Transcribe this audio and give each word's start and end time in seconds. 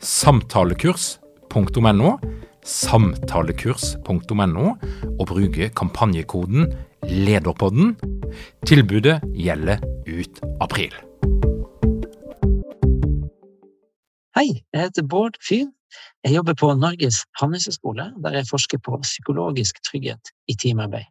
samtalekurs.no, 0.00 2.18
samtalekurs.no, 2.64 4.66
og 5.20 5.26
bruke 5.28 5.68
kampanjekoden 5.76 6.72
LEDERPODDEN. 7.04 7.96
Tilbudet 8.66 9.20
gjelder 9.36 9.78
ut 10.08 10.40
april. 10.60 10.94
Hei, 14.36 14.62
jeg 14.72 14.80
heter 14.80 15.02
Bård 15.04 15.36
Fyn. 15.48 15.72
Jeg 16.24 16.34
jobber 16.36 16.54
på 16.54 16.74
Norges 16.78 17.24
handelshøyskole, 17.40 18.12
der 18.24 18.30
jeg 18.38 18.46
forsker 18.50 18.78
på 18.84 18.98
psykologisk 19.02 19.82
trygghet 19.84 20.20
i 20.48 20.54
teamarbeid. 20.54 21.04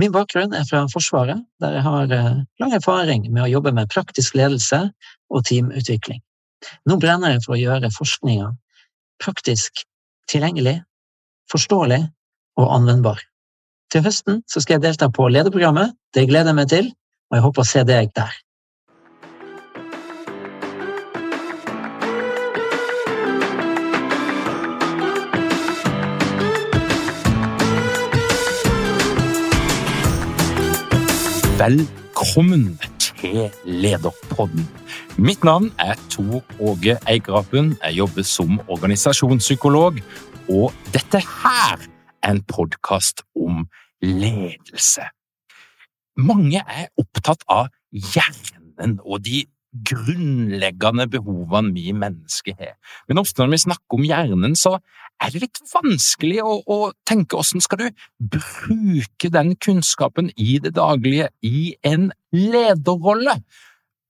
Min 0.00 0.12
bakgrunn 0.12 0.54
er 0.56 0.64
fra 0.64 0.86
Forsvaret, 0.88 1.44
der 1.60 1.70
jeg 1.76 1.82
har 1.84 2.06
lang 2.60 2.72
erfaring 2.72 3.32
med 3.32 3.42
å 3.44 3.50
jobbe 3.58 3.72
med 3.76 3.90
praktisk 3.92 4.34
ledelse 4.34 4.88
og 5.30 5.44
teamutvikling. 5.44 6.22
Nå 6.88 6.98
brenner 7.02 7.34
jeg 7.34 7.44
for 7.46 7.56
å 7.56 7.60
gjøre 7.60 7.92
forskninga 7.94 8.50
praktisk 9.22 9.84
tilgjengelig, 10.30 10.80
forståelig 11.52 12.02
og 12.60 12.72
anvendbar. 12.76 13.20
Til 13.92 14.06
høsten 14.06 14.40
skal 14.48 14.78
jeg 14.78 14.86
delta 14.86 15.10
på 15.12 15.28
lederprogrammet. 15.28 15.92
Det 16.14 16.26
gleder 16.30 16.52
jeg 16.52 16.58
meg 16.58 16.72
til, 16.72 16.88
og 17.30 17.38
jeg 17.38 17.46
håper 17.46 17.62
å 17.62 17.70
se 17.72 17.84
deg 17.88 18.16
der. 18.16 18.32
Velkommen 31.62 32.72
til 33.22 33.50
Lederpodden. 33.64 34.66
Mitt 35.18 35.44
navn 35.44 35.70
er 35.78 35.94
Tor 36.10 36.42
Åge 36.60 36.98
Eikrapen. 37.10 37.76
Jeg 37.84 37.94
jobber 37.94 38.22
som 38.26 38.60
organisasjonspsykolog, 38.68 40.00
og 40.50 40.72
dette 40.94 41.20
her 41.22 41.78
er 42.22 42.30
en 42.30 42.42
podkast 42.42 43.22
om 43.38 43.66
ledelse. 44.02 45.06
Mange 46.18 46.64
er 46.66 46.90
opptatt 46.98 47.46
av 47.48 47.70
hjernen 47.92 48.98
og 49.06 49.22
de 49.24 49.44
grunnleggende 49.72 51.06
behovene 51.08 51.72
vi 51.72 51.92
mennesker 51.96 52.56
har. 52.58 52.74
Men 53.08 53.22
ofte 53.22 53.42
når 53.42 53.54
vi 53.54 53.62
snakker 53.64 53.98
om 53.98 54.04
hjernen, 54.04 54.56
så 54.58 54.76
er 55.22 55.32
det 55.32 55.44
litt 55.46 55.62
vanskelig 55.72 56.42
å, 56.44 56.58
å 56.66 56.78
tenke 57.08 57.38
hvordan 57.38 57.64
skal 57.64 57.80
du 57.80 58.04
bruke 58.36 59.32
den 59.32 59.54
kunnskapen 59.56 60.30
i 60.36 60.58
det 60.62 60.74
daglige 60.76 61.30
i 61.46 61.72
en 61.86 62.10
lederrolle? 62.34 63.38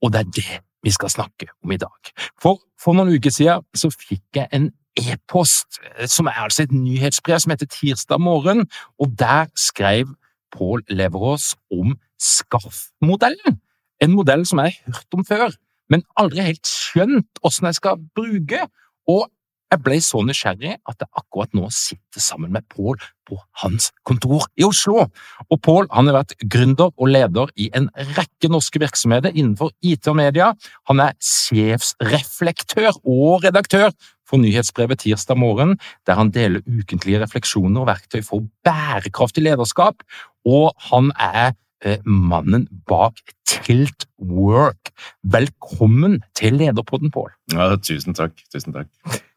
Og 0.03 0.15
det 0.15 0.25
er 0.25 0.37
det 0.41 0.61
vi 0.83 0.91
skal 0.91 1.13
snakke 1.15 1.53
om 1.63 1.75
i 1.75 1.79
dag. 1.79 2.13
For 2.43 2.59
for 2.83 2.99
noen 2.99 3.15
uker 3.15 3.31
siden 3.31 3.63
så 3.79 3.93
fikk 3.95 4.41
jeg 4.41 4.51
en 4.57 4.73
e-post, 4.99 5.79
som 6.11 6.27
er 6.27 6.43
altså 6.43 6.65
et 6.67 6.75
nyhetsbrev 6.75 7.39
som 7.45 7.55
heter 7.55 7.71
Tirsdag 7.71 8.21
morgen, 8.21 8.67
og 8.99 9.15
der 9.19 9.47
skrev 9.57 10.11
Pål 10.53 10.83
Leverås 10.91 11.55
om 11.73 11.95
SKARF-modellen. 12.21 13.62
En 14.03 14.17
modell 14.17 14.43
som 14.49 14.63
jeg 14.63 14.75
har 14.81 14.97
hørt 14.97 15.19
om 15.19 15.27
før, 15.27 15.55
men 15.93 16.03
aldri 16.19 16.47
helt 16.47 16.67
skjønt 16.67 17.43
hvordan 17.43 17.71
jeg 17.71 17.79
skal 17.79 18.03
bruke. 18.17 18.67
Og 19.11 19.29
jeg 19.73 19.81
ble 19.81 19.97
så 20.05 20.21
nysgjerrig 20.21 20.75
at 20.77 21.01
jeg 21.01 21.09
akkurat 21.17 21.55
nå 21.57 21.69
sitter 21.73 22.21
sammen 22.21 22.53
med 22.53 22.67
Pål 22.69 22.99
på 23.29 23.39
hans 23.63 23.89
kontor 24.05 24.45
i 24.61 24.67
Oslo. 24.67 25.07
Og 25.49 25.61
Pål 25.65 25.89
har 25.95 26.11
vært 26.13 26.35
gründer 26.53 26.91
og 26.93 27.09
leder 27.09 27.53
i 27.57 27.71
en 27.79 27.89
rekke 28.19 28.51
norske 28.53 28.83
virksomheter 28.83 29.33
innenfor 29.33 29.73
IT 29.81 30.11
og 30.13 30.19
media. 30.21 30.51
Han 30.91 31.01
er 31.01 31.17
sjefsreflektør 31.25 33.01
og 33.01 33.47
redaktør 33.47 33.95
for 34.29 34.41
nyhetsbrevet 34.43 35.07
Tirsdag 35.07 35.41
morgen, 35.41 35.79
der 36.07 36.21
han 36.21 36.33
deler 36.35 36.65
ukentlige 36.69 37.23
refleksjoner 37.25 37.85
og 37.85 37.89
verktøy 37.95 38.21
for 38.27 38.45
bærekraftig 38.65 39.47
lederskap. 39.49 40.05
Og 40.45 40.73
han 40.91 41.15
er 41.17 41.57
mannen 42.05 42.69
bak 42.89 43.19
Tilt 43.49 44.07
Work. 44.19 44.93
Velkommen 45.23 46.21
til 46.39 46.59
Lederpodden, 46.61 47.13
Pål. 47.15 47.31
Ja, 47.53 47.73
tusen 47.77 48.17
takk. 48.17 48.37
Tusen 48.53 48.75
takk. 48.75 48.91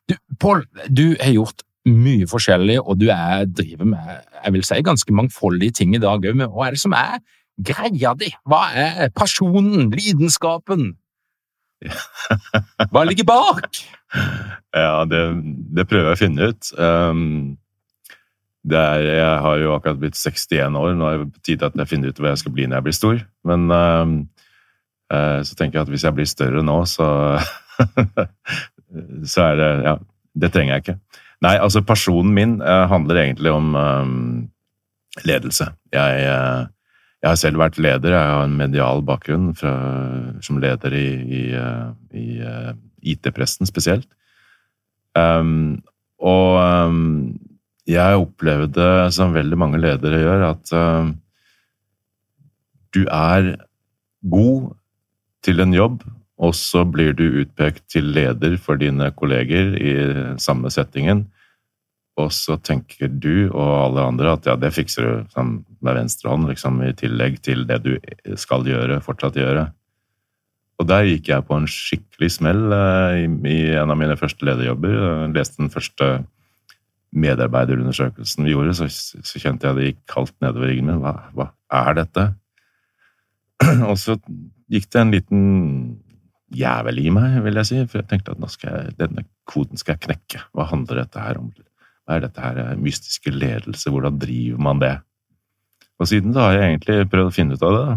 Du, 0.09 0.15
Pål, 0.39 0.65
du 0.89 1.15
har 1.19 1.33
gjort 1.33 1.65
mye 1.85 2.27
forskjellig, 2.29 2.79
og 2.81 2.99
du 3.01 3.09
er, 3.13 3.45
driver 3.45 3.89
med 3.89 4.13
jeg 4.45 4.53
vil 4.53 4.65
si, 4.65 4.81
ganske 4.85 5.13
mangfoldige 5.13 5.79
ting 5.81 5.95
i 5.95 6.01
dag 6.01 6.25
òg. 6.25 6.45
Hva 6.53 6.67
er 6.67 6.77
det 6.77 6.81
som 6.81 6.95
er 6.97 7.19
greia 7.61 8.13
di? 8.17 8.31
Hva 8.49 8.61
er 8.77 9.11
pasjonen, 9.15 9.91
lidenskapen? 9.93 10.93
Hva 12.91 13.03
ligger 13.05 13.27
bak? 13.29 13.81
Ja, 14.75 15.05
det, 15.09 15.21
det, 15.75 15.85
prøver 15.89 16.11
jeg 16.11 16.17
å 16.17 16.21
finne 16.21 16.49
ut. 16.51 16.71
Um, 16.77 17.55
er, 18.73 19.03
jeg 19.19 19.41
har 19.45 19.59
jo 19.61 19.73
akkurat 19.75 19.99
blitt 20.01 20.17
61 20.17 20.77
år, 20.79 20.95
nå 20.97 21.05
er 21.09 21.19
det 21.21 21.27
på 21.35 21.43
tide 21.45 21.67
at 21.67 21.75
jeg 21.77 21.89
finner 21.91 22.09
ut 22.09 22.21
hva 22.21 22.31
jeg 22.31 22.41
skal 22.41 22.55
bli 22.55 22.65
når 22.65 22.79
jeg 22.79 22.85
blir 22.87 22.97
stor. 22.97 23.21
Men 23.45 23.67
uh, 23.69 24.05
uh, 25.13 25.39
så 25.45 25.57
tenker 25.57 25.79
jeg 25.79 25.85
at 25.85 25.93
hvis 25.93 26.05
jeg 26.07 26.17
blir 26.17 26.29
større 26.29 26.65
nå, 26.65 26.81
så 26.89 27.07
Så 29.27 29.41
er 29.43 29.57
det 29.59 29.69
Ja, 29.83 29.95
det 30.39 30.49
trenger 30.53 30.75
jeg 30.75 30.83
ikke. 30.85 30.99
Nei, 31.43 31.57
altså 31.59 31.81
personen 31.83 32.33
min 32.33 32.59
uh, 32.61 32.85
handler 32.87 33.21
egentlig 33.21 33.51
om 33.51 33.75
ledelse. 35.25 35.67
Jeg, 35.91 36.21
jeg, 36.23 37.27
har 37.27 37.35
selv 37.39 37.59
vært 37.59 37.77
leder. 37.79 38.15
Jeg 38.15 38.31
har 38.31 38.45
en 38.45 38.57
medial 38.57 39.03
bakgrunn 39.03 39.53
fra, 39.55 39.73
som 40.43 40.59
leder 40.63 40.95
i, 40.95 41.07
i, 41.23 41.43
i 42.15 42.25
IT-pressen 43.15 43.67
spesielt. 43.67 44.07
Um, 45.15 45.83
og 46.19 46.57
um, 46.59 47.35
jeg 47.89 48.17
opplevde, 48.17 48.87
som 49.13 49.35
veldig 49.35 49.59
mange 49.59 49.79
ledere 49.81 50.23
gjør, 50.23 50.45
at 50.49 50.73
uh, 50.73 51.11
du 52.95 53.03
er 53.05 53.53
god 54.25 54.73
til 55.45 55.61
en 55.61 55.75
jobb, 55.75 56.01
og 56.41 56.55
så 56.57 56.83
blir 56.89 57.13
du 57.15 57.41
utpekt 57.43 57.85
til 57.93 58.09
leder 58.15 58.57
for 58.59 58.81
dine 58.81 59.11
kolleger 59.15 59.75
i 59.77 59.93
samme 60.41 60.71
settingen. 60.73 61.27
Og 62.19 62.31
så 62.31 62.55
tenker 62.63 63.11
du 63.11 63.49
og 63.51 63.71
alle 63.85 64.03
andre 64.09 64.35
at 64.37 64.47
ja, 64.47 64.55
det 64.59 64.73
fikser 64.75 65.05
du 65.05 65.31
sånn, 65.35 65.57
med 65.83 65.97
venstre 65.99 66.31
hånd, 66.31 66.47
liksom, 66.49 66.79
i 66.87 66.93
tillegg 66.95 67.41
til 67.43 67.65
det 67.67 67.81
du 67.83 67.93
skal 68.39 68.67
gjøre, 68.67 69.01
fortsatt 69.03 69.39
gjøre. 69.39 69.67
Og 70.79 70.87
der 70.89 71.07
gikk 71.07 71.29
jeg 71.31 71.47
på 71.47 71.55
en 71.55 71.67
skikkelig 71.71 72.31
smell 72.35 72.63
uh, 72.71 73.15
i, 73.15 73.27
i, 73.51 73.59
en 73.79 73.91
av 73.91 73.99
mine 73.99 74.17
første 74.19 74.47
lederjobber. 74.47 74.95
Jeg 74.95 75.35
leste 75.37 75.61
den 75.61 75.71
første 75.71 76.09
medarbeiderundersøkelsen 77.15 78.45
vi 78.45 78.53
gjorde, 78.53 78.73
så, 78.77 78.87
så, 78.89 79.39
kjente 79.39 79.67
jeg 79.67 79.77
det 79.77 79.89
gikk 79.89 80.01
kaldt 80.11 80.35
nedover 80.43 80.71
ryggen 80.71 80.89
min. 80.89 81.03
Hva, 81.03 81.13
hva 81.35 81.49
er 81.75 81.99
dette? 82.01 82.25
Og 83.89 83.95
så 84.01 84.17
gikk 84.71 84.89
det 84.91 85.01
en 85.01 85.13
liten 85.13 85.45
jævel 86.55 86.99
i 87.01 87.11
meg, 87.13 87.39
vil 87.45 87.59
jeg 87.61 87.69
si, 87.69 87.79
for 87.89 88.01
jeg 88.01 88.09
tenkte 88.11 88.35
at 88.35 88.63
jeg, 88.63 88.95
denne 88.99 89.25
koden 89.49 89.79
skal 89.79 89.95
jeg 89.95 90.05
knekke. 90.07 90.43
Hva 90.55 90.67
handler 90.69 91.03
dette 91.03 91.23
her 91.23 91.39
om? 91.41 91.51
Hva 92.05 92.17
er 92.17 92.25
dette 92.27 92.43
her 92.43 92.79
mystiske 92.79 93.33
ledelse? 93.33 93.91
Hvordan 93.91 94.19
driver 94.21 94.61
man 94.67 94.83
det? 94.83 94.95
Og 95.99 96.11
siden 96.11 96.35
da 96.35 96.49
har 96.49 96.59
jeg 96.59 96.73
egentlig 96.73 97.09
prøvd 97.11 97.31
å 97.31 97.35
finne 97.35 97.55
ut 97.55 97.63
av 97.65 97.75
det. 97.75 97.85
da. 97.87 97.95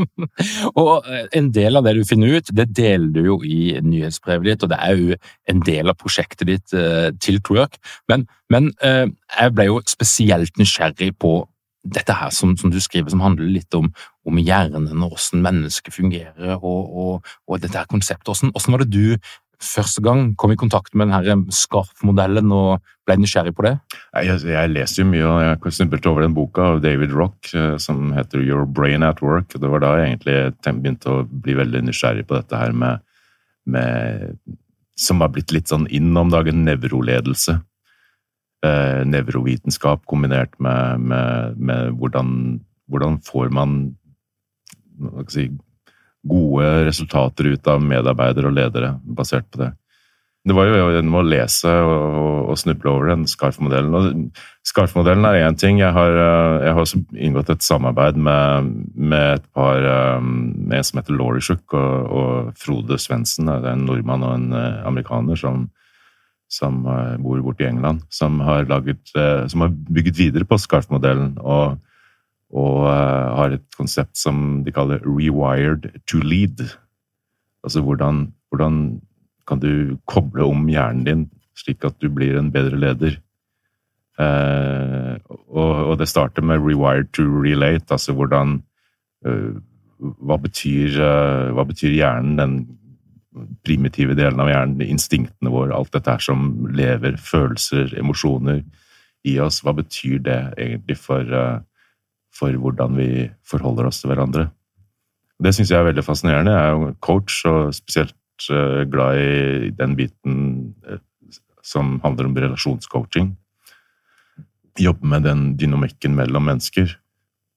og 0.80 1.06
eh, 1.08 1.26
en 1.36 1.50
del 1.54 1.78
av 1.78 1.86
det 1.86 1.94
du 1.98 2.02
finner 2.08 2.38
ut, 2.38 2.52
det 2.56 2.68
deler 2.76 3.10
du 3.14 3.20
jo 3.26 3.38
i 3.44 3.76
nyhetsbrevet 3.84 4.48
ditt, 4.48 4.66
og 4.66 4.72
det 4.72 4.80
er 4.80 4.98
jo 4.98 5.18
en 5.52 5.62
del 5.66 5.92
av 5.92 5.98
prosjektet 6.00 6.48
ditt 6.48 6.76
uh, 6.76 7.10
til 7.22 7.40
Twerk. 7.46 7.78
Men, 8.10 8.26
men 8.52 8.70
uh, 8.84 9.06
jeg 9.36 9.56
ble 9.56 9.68
jo 9.68 9.80
spesielt 9.90 10.60
nysgjerrig 10.60 11.12
på 11.20 11.34
dette 11.80 12.12
her 12.12 12.32
som, 12.34 12.52
som, 12.60 12.72
du 12.72 12.80
skriver, 12.82 13.08
som 13.12 13.22
handler 13.24 13.48
litt 13.48 13.74
om, 13.76 13.88
om 14.28 14.40
hjernen 14.40 14.90
og 15.00 15.14
hvordan 15.14 15.44
mennesket 15.46 15.96
fungerer, 15.96 16.58
og, 16.58 16.90
og, 16.90 17.30
og 17.48 17.62
dette 17.62 17.78
her 17.78 17.88
konseptet. 17.90 18.28
Hvordan, 18.28 18.52
hvordan, 18.52 18.76
var 18.76 18.84
det 18.84 18.92
du 18.92 19.32
første 19.60 20.02
gang 20.04 20.30
kom 20.40 20.54
i 20.54 20.58
kontakt 20.58 20.94
med 20.96 21.10
denne 21.12 21.52
SCARF-modellen 21.52 22.52
og 22.56 22.84
ble 23.08 23.18
nysgjerrig 23.20 23.52
på 23.56 23.66
det? 23.66 23.74
Jeg, 24.24 24.40
jeg 24.48 24.72
leser 24.72 25.02
jo 25.02 25.08
mye, 25.10 25.26
og 25.28 25.40
jeg 25.44 25.74
snublet 25.76 26.08
over 26.10 26.24
den 26.24 26.36
boka 26.36 26.68
av 26.74 26.82
David 26.84 27.14
Rock 27.16 27.52
eh, 27.54 27.76
som 27.82 28.12
heter 28.16 28.42
Your 28.42 28.66
Brain 28.66 29.06
at 29.06 29.22
Work. 29.24 29.56
Det 29.56 29.72
var 29.72 29.84
da 29.84 29.94
jeg 29.98 30.14
egentlig 30.14 30.38
begynte 30.82 31.12
å 31.12 31.24
bli 31.28 31.58
veldig 31.60 31.84
nysgjerrig 31.88 32.26
på 32.28 32.38
dette 32.38 32.62
her 32.62 32.76
med, 32.76 33.04
med 33.68 34.38
Som 35.00 35.22
har 35.22 35.30
blitt 35.32 35.52
litt 35.52 35.70
sånn 35.70 35.86
inn 35.88 36.12
om 36.16 36.28
dagen, 36.32 36.64
nevroledelse 36.66 37.60
eh, 38.66 39.02
nevrovitenskap 39.06 40.04
kombinert 40.10 40.52
med, 40.60 41.00
med, 41.00 41.58
med 41.58 41.96
hvordan, 41.98 42.60
hvordan, 42.90 43.18
får 43.24 43.52
man 43.54 43.78
si, 45.28 45.48
gode 46.26 46.70
resultater 46.86 47.52
ut 47.54 47.68
av 47.70 47.82
medarbeidere 47.84 48.50
og 48.50 48.56
ledere 48.56 48.94
basert 49.04 49.48
på 49.50 49.62
det. 49.62 49.72
Det 50.40 50.54
var 50.56 50.70
jo 50.70 50.86
gjennom 50.94 51.18
å 51.20 51.26
lese 51.26 51.68
og, 51.84 52.46
og 52.48 52.56
snuble 52.56 52.88
over 52.88 53.10
den 53.10 53.26
Scarf-modellen. 53.28 54.30
Scarf-modellen 54.64 55.26
er 55.28 55.42
én 55.44 55.58
ting. 55.60 55.82
Jeg 55.82 55.92
har, 55.92 56.16
eh, 56.16 56.64
jeg 56.64 56.72
har, 56.72 56.80
også 56.80 57.00
inngått 57.12 57.52
et 57.52 57.66
samarbeid 57.66 58.16
med, 58.16 58.70
med 58.96 59.26
et 59.34 59.44
par 59.52 59.84
eh, 59.84 60.22
med 60.24 60.78
en 60.78 60.88
som 60.88 61.02
heter 61.02 61.18
Laurie 61.18 61.44
Shook 61.44 61.76
og, 61.76 62.08
og 62.08 62.56
Frode 62.56 62.96
Svendsen. 62.96 63.52
Det 63.52 63.68
er 63.68 63.76
en 63.76 63.84
nordmann 63.84 64.24
og 64.24 64.32
en 64.38 64.56
eh, 64.56 64.80
amerikaner 64.88 65.36
som, 65.36 65.68
som 66.48 66.80
bor 67.20 67.44
borte 67.44 67.66
i 67.66 67.68
England, 67.68 68.00
som 68.08 68.40
har, 68.46 68.64
laget, 68.70 69.12
som 69.12 69.66
har 69.66 69.76
bygget 69.92 70.24
videre 70.24 70.48
på 70.48 70.56
Scarf-modellen 70.58 71.36
og, 71.44 71.76
og 72.50 72.86
uh, 72.86 73.36
har 73.38 73.54
et 73.54 73.66
konsept 73.76 74.18
som 74.18 74.62
de 74.64 74.72
kaller 74.74 74.98
'rewired 75.04 75.90
to 76.06 76.18
lead'. 76.18 76.76
Altså 77.64 77.80
hvordan, 77.80 78.32
hvordan 78.50 79.00
kan 79.46 79.60
du 79.60 79.96
koble 80.06 80.44
om 80.44 80.68
hjernen 80.68 81.04
din 81.04 81.30
slik 81.56 81.84
at 81.84 82.00
du 82.00 82.08
blir 82.08 82.38
en 82.38 82.52
bedre 82.52 82.76
leder? 82.76 83.20
Eh, 84.20 85.16
og, 85.48 85.74
og, 85.86 85.98
det 85.98 86.08
starter 86.08 86.42
med 86.42 86.58
'rewired 86.58 87.12
to 87.12 87.22
relate', 87.22 87.92
altså 87.92 88.12
hvordan 88.12 88.62
uh, 89.26 89.60
hva 90.00 90.36
betyr, 90.36 90.96
hva 91.52 91.64
betyr 91.64 91.92
hjernen, 91.92 92.38
den 92.38 92.80
primitive 93.64 94.14
delen 94.18 94.40
av 94.42 94.50
hjernen, 94.50 94.82
instinktene 94.82 95.52
våre, 95.52 95.74
alt 95.74 95.92
dette 95.94 96.16
her 96.16 96.24
som 96.24 96.66
lever, 96.74 97.18
følelser, 97.20 97.94
emosjoner 98.00 98.62
i 99.28 99.36
oss, 99.42 99.60
hva 99.64 99.74
betyr 99.76 100.22
det 100.26 100.38
egentlig 100.58 100.96
for, 100.98 101.22
eh, 101.22 101.60
for 102.34 102.54
hvordan 102.54 102.96
vi 102.98 103.10
forholder 103.46 103.90
oss 103.90 104.00
til 104.02 104.12
hverandre? 104.12 104.48
Det 105.40 105.54
syns 105.56 105.72
jeg 105.72 105.80
er 105.80 105.88
veldig 105.88 106.04
fascinerende. 106.04 106.52
Jeg 106.52 106.68
er 106.68 106.74
jo 106.76 106.94
coach, 107.04 107.42
og 107.48 107.74
spesielt 107.74 108.48
eh, 108.52 108.82
glad 108.92 109.20
i 109.20 109.70
den 109.76 109.96
biten 109.96 110.40
eh, 110.84 111.00
som 111.64 111.98
handler 112.04 112.28
om 112.28 112.36
relasjonscoaching. 112.36 113.32
Jobbe 114.80 115.06
med 115.06 115.24
den 115.28 115.46
dynamikken 115.60 116.14
mellom 116.16 116.46
mennesker. 116.48 116.92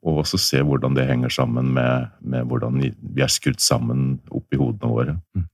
Og 0.04 0.24
også 0.24 0.40
se 0.42 0.60
hvordan 0.64 0.96
det 0.98 1.08
henger 1.08 1.31
sammen 1.31 1.72
med, 1.75 2.10
med 2.20 2.48
hvordan 2.48 2.80
vi 2.84 3.24
er 3.24 3.31
skrudd 3.31 3.62
sammen 3.64 4.18
oppi 4.31 4.60
hodene 4.60 4.92
våre. 4.92 5.18
Mm. 5.36 5.48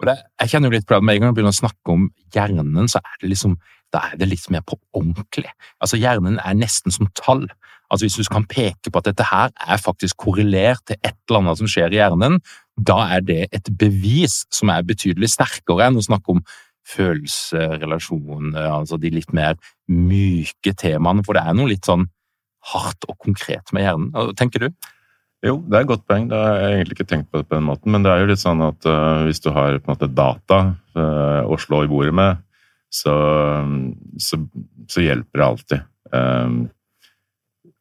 Og 0.00 0.08
det, 0.10 0.16
jeg 0.42 0.52
kjenner 0.52 0.70
jo 0.70 0.76
litt 0.76 0.86
på 0.88 0.96
det, 0.96 1.04
Med 1.04 1.16
en 1.16 1.22
gang 1.22 1.30
jeg 1.30 1.38
begynner 1.38 1.54
å 1.54 1.60
snakke 1.62 1.94
om 1.94 2.08
hjernen, 2.34 2.90
så 2.92 3.00
er 3.00 3.22
det 3.22 3.30
liksom, 3.32 3.56
da 3.94 4.02
er 4.10 4.18
det 4.20 4.28
litt 4.28 4.48
mer 4.52 4.64
på 4.66 4.78
ordentlig. 4.96 5.48
Altså 5.80 6.00
Hjernen 6.00 6.40
er 6.42 6.58
nesten 6.58 6.92
som 6.92 7.08
tall. 7.16 7.46
Altså 7.90 8.06
Hvis 8.06 8.18
du 8.18 8.32
kan 8.32 8.46
peke 8.50 8.90
på 8.90 9.00
at 9.00 9.08
dette 9.08 9.24
her 9.24 9.52
er 9.54 9.80
faktisk 9.80 10.18
korrelert 10.26 10.82
til 10.86 10.98
et 11.00 11.16
eller 11.28 11.44
annet 11.44 11.60
som 11.62 11.70
skjer 11.70 11.94
i 11.94 12.00
hjernen, 12.00 12.40
da 12.76 12.98
er 13.14 13.24
det 13.24 13.42
et 13.56 13.70
bevis 13.78 14.42
som 14.52 14.72
er 14.74 14.84
betydelig 14.84 15.30
sterkere 15.32 15.86
enn 15.86 16.00
å 16.00 16.04
snakke 16.04 16.34
om 16.34 16.42
følelse, 16.86 17.62
relasjon, 17.80 18.52
altså 18.54 18.98
de 19.00 19.10
litt 19.10 19.32
mer 19.34 19.56
myke 19.90 20.74
temaene. 20.78 21.24
For 21.26 21.38
det 21.38 21.46
er 21.46 21.56
noe 21.56 21.72
litt 21.72 21.88
sånn 21.88 22.06
hardt 22.74 23.06
og 23.08 23.16
konkret 23.22 23.72
med 23.74 23.86
hjernen. 23.86 24.34
Tenker 24.38 24.66
du? 24.66 24.68
Jo, 25.46 25.58
det 25.62 25.76
er 25.76 25.84
et 25.84 25.90
godt 25.90 26.06
poeng. 26.08 26.26
Det 26.30 26.38
har 26.38 26.56
jeg 26.58 26.78
egentlig 26.80 26.96
ikke 26.96 27.08
tenkt 27.12 27.28
på 27.30 27.40
det 27.40 27.48
på 27.48 27.56
den 27.58 27.66
måten. 27.68 27.92
Men 27.94 28.04
det 28.04 28.12
er 28.12 28.22
jo 28.22 28.30
litt 28.30 28.42
sånn 28.42 28.62
at 28.66 28.88
uh, 28.88 29.22
hvis 29.26 29.42
du 29.44 29.52
har 29.54 29.78
på 29.78 29.86
en 29.86 29.94
måte 29.94 30.10
data 30.10 30.58
uh, 30.98 31.42
å 31.46 31.58
slå 31.60 31.84
i 31.84 31.90
bordet 31.90 32.14
med, 32.16 32.42
så, 32.92 33.14
så, 34.22 34.40
så 34.90 35.04
hjelper 35.04 35.42
det 35.42 35.46
alltid. 35.46 35.86
Um, 36.14 36.58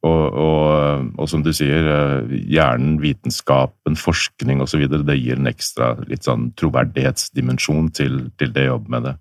og, 0.05 0.23
og, 0.37 1.05
og, 1.15 1.27
som 1.31 1.41
du 1.45 1.51
sier, 1.55 1.89
uh, 1.89 2.33
hjernen, 2.51 2.99
vitenskapen, 3.01 3.97
forskning 3.97 4.61
osv. 4.65 4.85
Det 4.93 5.17
gir 5.17 5.39
en 5.39 5.49
ekstra 5.49 5.93
litt 6.05 6.27
sånn 6.27 6.51
troverdighetsdimensjon 6.59 7.89
til, 7.97 8.25
til 8.37 8.53
det 8.53 8.67
å 8.67 8.75
jobbe 8.75 8.97
med 8.97 9.09
det. 9.09 9.15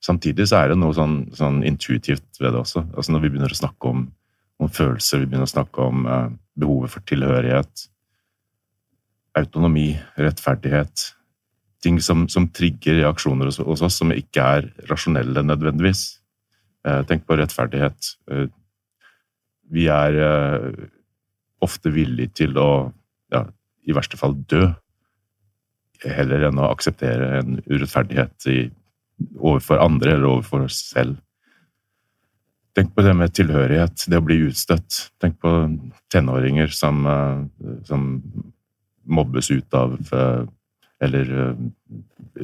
Samtidig 0.00 0.48
så 0.48 0.62
er 0.62 0.72
det 0.72 0.80
noe 0.80 0.96
sånn, 0.96 1.18
sånn 1.36 1.60
intuitivt 1.68 2.40
ved 2.40 2.54
det 2.54 2.62
også. 2.62 2.86
Altså 2.96 3.12
Når 3.12 3.26
vi 3.26 3.32
begynner 3.34 3.52
å 3.52 3.62
snakke 3.62 3.90
om, 3.90 4.06
om 4.60 4.70
følelser, 4.72 5.20
vi 5.20 5.28
begynner 5.28 5.48
å 5.48 5.54
snakke 5.54 5.84
om 5.84 6.06
behovet 6.60 6.92
for 6.94 7.06
tilhørighet, 7.08 7.86
autonomi, 9.38 9.94
rettferdighet. 10.18 11.10
Ting 11.80 12.00
som, 12.04 12.26
som 12.28 12.48
trigger 12.52 13.00
reaksjoner 13.00 13.48
hos, 13.48 13.60
oss 13.60 14.00
som 14.00 14.12
ikke 14.12 14.46
er 14.56 14.68
rasjonelle 14.90 15.44
nødvendigvis. 15.46 16.02
Eh, 16.86 17.02
tenk 17.08 17.26
på 17.28 17.38
rettferdighet. 17.40 18.12
Eh, 18.30 18.46
vi 19.70 19.86
er 19.92 20.18
eh, 20.26 20.84
ofte 21.64 21.92
villige 21.94 22.34
til 22.42 22.58
å, 22.60 22.70
ja, 23.32 23.44
i 23.86 23.96
verste 23.96 24.20
fall 24.20 24.36
dø, 24.50 24.66
heller 26.04 26.46
enn 26.48 26.60
å 26.60 26.70
akseptere 26.72 27.40
en 27.40 27.58
urettferdighet 27.68 28.48
i, 28.52 28.60
overfor 29.36 29.82
andre 29.84 30.16
eller 30.16 30.30
overfor 30.34 30.64
oss 30.64 30.80
selv. 30.94 31.18
Tenk 32.76 32.92
på 32.94 33.02
det 33.02 33.12
med 33.18 33.32
tilhørighet, 33.34 34.04
det 34.06 34.18
å 34.20 34.24
bli 34.24 34.36
utstøtt. 34.46 35.10
Tenk 35.22 35.40
på 35.42 35.50
tenåringer 36.12 36.70
som, 36.74 37.02
eh, 37.06 37.74
som 37.88 38.22
mobbes 39.04 39.50
ut 39.50 39.74
av 39.74 39.98
eh, 40.12 40.46
Eller 41.00 41.30
eh, 41.32 41.54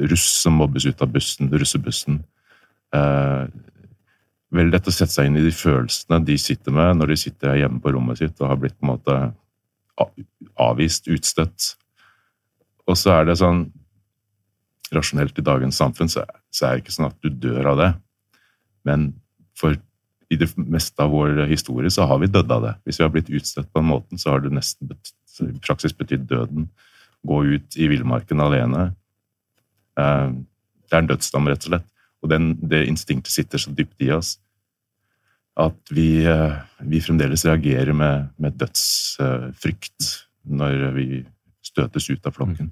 russ 0.09 0.25
som 0.41 0.55
mobbes 0.57 0.85
ut 0.85 1.01
av 1.01 1.11
bussen, 1.13 1.51
russebussen. 1.51 2.23
Vel 4.49 4.73
å 4.73 4.79
sette 4.89 5.11
seg 5.13 5.27
inn 5.27 5.37
i 5.37 5.43
de 5.45 5.51
følelsene 5.53 6.17
de 6.25 6.37
sitter 6.41 6.73
med 6.73 6.97
når 6.97 7.11
de 7.11 7.17
sitter 7.21 7.59
hjemme 7.59 7.77
på 7.83 7.93
rommet 7.93 8.17
sitt 8.17 8.41
og 8.41 8.49
har 8.49 8.57
blitt 8.57 8.73
på 8.79 8.87
en 8.87 8.93
måte 8.95 9.17
avvist, 10.57 11.05
utstøtt. 11.05 11.75
Og 12.89 12.97
så 12.97 13.13
er 13.19 13.29
det 13.29 13.37
sånn 13.37 13.67
Rasjonelt 14.89 15.37
i 15.37 15.43
dagens 15.43 15.77
samfunn 15.77 16.09
så 16.09 16.23
er 16.23 16.77
det 16.77 16.85
ikke 16.85 16.95
sånn 16.95 17.09
at 17.11 17.17
du 17.21 17.29
dør 17.29 17.73
av 17.73 17.77
det. 17.77 17.89
Men 18.87 19.09
for 19.59 19.75
i 20.29 20.37
det 20.39 20.49
meste 20.59 21.03
av 21.03 21.13
vår 21.15 21.45
historie 21.47 21.91
så 21.93 22.07
har 22.09 22.19
vi 22.19 22.29
dødd 22.31 22.51
av 22.51 22.65
det. 22.65 22.73
Hvis 22.85 22.99
vi 22.99 23.05
har 23.05 23.13
blitt 23.13 23.31
utstøtt 23.31 23.69
på 23.71 23.79
den 23.79 23.91
måten, 23.91 24.19
så 24.19 24.33
har 24.33 24.43
det 24.43 24.51
nesten 24.55 24.89
betydd, 24.89 25.15
i 25.47 25.59
praksis 25.63 25.93
betydd 25.95 26.25
døden. 26.27 26.67
Gå 27.27 27.43
ut 27.53 27.77
i 27.77 27.87
villmarken 27.91 28.41
alene. 28.43 28.89
Eh, 29.99 30.33
det 30.87 30.97
er 30.97 31.03
en 31.03 31.09
dødsdom, 31.11 31.47
rett 31.47 31.63
og 31.67 31.71
slett. 31.71 31.87
Og 32.23 32.31
den, 32.33 32.51
det 32.59 32.87
instinktet 32.89 33.31
sitter 33.31 33.61
så 33.61 33.71
dypt 33.77 34.03
i 34.03 34.11
oss 34.15 34.35
at 35.57 35.93
vi, 35.93 36.25
eh, 36.27 36.57
vi 36.85 37.01
fremdeles 37.01 37.45
reagerer 37.47 37.95
med, 37.97 38.29
med 38.37 38.57
dødsfrykt 38.61 40.11
når 40.47 40.91
vi 40.97 41.07
støtes 41.65 42.09
ut 42.11 42.27
av 42.29 42.35
flokken. 42.35 42.69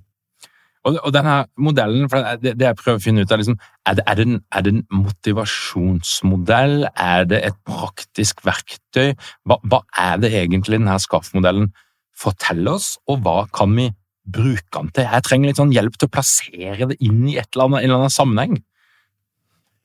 Og, 0.86 1.00
og 1.02 1.14
denne 1.16 1.40
modellen, 1.58 2.06
for 2.12 2.22
det, 2.42 2.54
det, 2.60 2.68
jeg 2.68 2.78
prøver 2.78 3.00
å 3.00 3.02
finne 3.02 3.24
ut 3.26 3.32
av, 3.34 3.42
liksom, 3.42 3.58
er, 3.90 3.98
det, 3.98 4.04
er, 4.06 4.20
det 4.20 4.26
en, 4.28 4.36
er, 4.54 4.66
det, 4.66 4.74
en, 4.76 4.84
motivasjonsmodell? 4.94 6.76
Er 6.94 7.26
det 7.30 7.42
et 7.48 7.58
praktisk 7.66 8.44
verktøy? 8.46 9.16
Hva, 9.50 9.58
hva 9.66 9.82
er 10.02 10.22
det 10.22 10.34
egentlig 10.38 10.78
denne 10.78 11.00
SKAF-modellen 11.02 11.72
forteller 12.16 12.78
oss, 12.78 12.94
og 13.10 13.26
hva 13.26 13.44
kan 13.56 13.74
vi 13.76 13.90
bruke 14.30 14.78
den 14.78 14.94
til? 14.94 15.10
Jeg 15.10 15.26
trenger 15.26 15.52
litt 15.52 15.62
sånn 15.62 15.74
hjelp 15.74 15.98
til 15.98 16.10
å 16.10 16.14
plassere 16.14 16.90
det 16.94 17.00
inn 17.04 17.26
i 17.32 17.38
et 17.42 17.50
eller 17.56 17.68
annet, 17.70 17.82
en 17.82 17.90
eller 17.90 18.04
annen 18.04 18.18
sammenheng. 18.20 18.58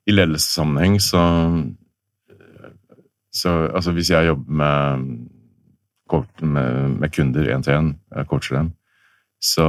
I 0.05 0.15
ledelsessammenheng 0.15 0.97
så, 1.01 1.21
så 3.33 3.51
altså 3.69 3.93
Hvis 3.93 4.09
jeg 4.13 4.31
jobber 4.31 4.57
med, 4.61 5.09
med, 6.41 6.97
med 7.01 7.13
kunder 7.13 7.49
én 7.53 7.65
til 7.65 7.77
én, 7.77 7.91
coacher 8.29 8.59
dem, 8.59 8.71
så, 9.41 9.65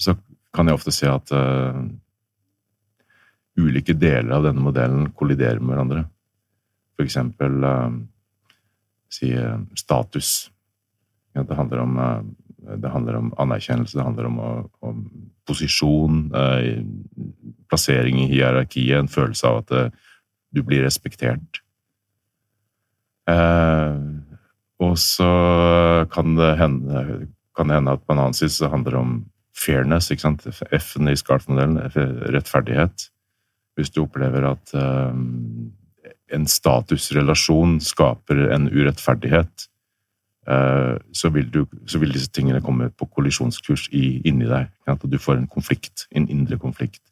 så 0.00 0.16
kan 0.56 0.68
jeg 0.68 0.78
ofte 0.78 0.94
se 0.94 1.08
at 1.10 1.32
uh, 1.36 1.76
ulike 3.60 3.96
deler 3.96 4.36
av 4.36 4.46
denne 4.48 4.64
modellen 4.64 5.10
kolliderer 5.16 5.60
med 5.60 5.74
hverandre. 5.74 6.04
For 6.96 7.06
eksempel 7.06 7.60
uh, 7.64 7.92
si 9.12 9.32
uh, 9.36 9.60
status. 9.78 10.50
Ja, 11.36 11.44
det, 11.44 11.56
handler 11.58 11.82
om, 11.82 11.98
det 12.80 12.88
handler 12.88 13.18
om 13.18 13.26
anerkjennelse, 13.36 13.98
det 13.98 14.06
handler 14.06 14.30
om, 14.30 14.38
om 14.80 15.02
posisjon, 15.44 16.30
plassering 17.68 18.22
i 18.22 18.30
hierarkiet, 18.30 18.96
en 18.96 19.10
følelse 19.12 19.50
av 19.50 19.58
at 19.60 19.74
du 20.56 20.62
blir 20.64 20.80
respektert. 20.86 21.60
Og 24.80 24.96
så 24.96 25.28
kan 26.16 26.40
det 26.40 26.54
hende, 26.56 27.04
kan 27.52 27.68
det 27.68 27.82
hende 27.82 27.98
at 27.98 28.08
på 28.08 28.16
en 28.16 28.24
annen 28.24 28.40
side 28.40 28.56
så 28.56 28.72
handler 28.72 28.96
det 28.96 29.02
om 29.04 29.14
fairness, 29.56 30.10
ikke 30.10 30.26
sant? 30.26 30.46
F-en 30.74 31.10
i 31.10 31.16
SCARF-modellen, 31.16 31.80
rettferdighet. 32.34 33.08
Hvis 33.76 33.92
du 33.92 34.02
opplever 34.04 34.46
at 34.48 34.72
um, 34.76 35.72
en 36.32 36.46
statusrelasjon 36.48 37.78
skaper 37.84 38.46
en 38.54 38.68
urettferdighet, 38.72 39.66
uh, 40.50 40.96
så, 41.12 41.32
vil 41.34 41.50
du, 41.52 41.64
så, 41.86 42.00
vil 42.02 42.14
disse 42.16 42.32
tingene 42.32 42.62
komme 42.64 42.90
på 42.90 43.08
kollisjonskurs 43.18 43.88
i, 43.92 44.20
inni 44.28 44.48
deg. 44.48 44.72
og 44.92 45.08
du 45.10 45.18
får 45.18 45.40
en 45.40 45.50
konflikt, 45.50 46.06
en 46.10 46.28
indre 46.32 46.58
konflikt. 46.58 47.02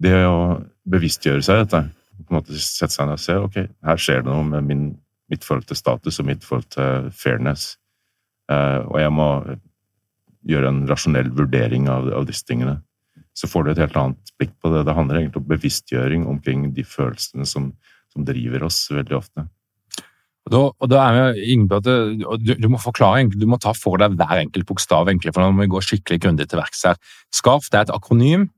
Det 0.00 0.14
å 0.26 0.60
bevisstgjøre 0.90 1.44
seg 1.44 1.64
dette, 1.64 1.84
på 2.20 2.34
en 2.34 2.40
måte 2.40 2.58
sette 2.58 2.94
seg 2.94 3.08
ned 3.08 3.16
og 3.16 3.22
se 3.22 3.36
ok, 3.36 3.62
her 3.86 4.00
skjer 4.00 4.22
det 4.24 4.30
noe 4.30 4.44
med 4.44 4.66
min, 4.66 4.86
mitt 5.30 5.44
forhold 5.46 5.68
til 5.68 5.78
status 5.78 6.20
og 6.20 6.28
mitt 6.28 6.44
forhold 6.44 6.68
til 6.74 7.10
fairness, 7.16 7.74
uh, 8.52 8.86
og 8.86 9.00
jeg 9.00 9.12
må 9.14 9.30
gjøre 10.48 10.70
en 10.72 10.82
rasjonell 10.88 11.30
vurdering 11.36 11.88
av, 11.92 12.08
av, 12.14 12.26
disse 12.28 12.46
tingene. 12.48 12.78
Så 13.36 13.48
får 13.50 13.64
du 13.64 13.72
et 13.72 13.82
helt 13.82 13.96
annet 13.98 14.34
blikk 14.40 14.52
på 14.60 14.72
det. 14.72 14.84
Det 14.88 14.96
handler 14.96 15.20
egentlig 15.20 15.42
om 15.42 15.48
bevisstgjøring 15.50 16.26
omkring 16.28 16.68
de 16.76 16.84
følelsene 16.86 17.46
som, 17.48 17.70
som 18.12 18.26
driver 18.26 18.66
oss 18.68 18.82
veldig 18.92 19.18
ofte. 19.18 19.46
Da, 20.50 20.62
og 20.72 20.88
da 20.90 21.02
er 21.04 21.34
vi 21.36 21.52
inne 21.52 21.68
på 21.68 21.78
at 21.78 21.86
du, 21.86 22.54
du, 22.56 22.68
må 22.72 22.80
forklare, 22.80 23.28
du 23.28 23.44
må 23.46 23.58
ta 23.60 23.74
for 23.76 24.00
deg 24.00 24.16
hver 24.18 24.40
enkelt 24.40 24.66
bokstav, 24.66 25.10
egentlig, 25.10 25.34
for 25.36 25.44
nå 25.44 25.52
må 25.54 25.66
vi 25.66 25.74
gå 25.74 25.82
skikkelig 25.84 26.22
grundig 26.24 26.48
til 26.50 26.58
verks 26.58 26.82
her. 26.88 26.98
SKAF 27.36 27.68
det 27.70 27.78
er 27.78 27.86
et 27.86 27.94
akronym. 27.94 28.48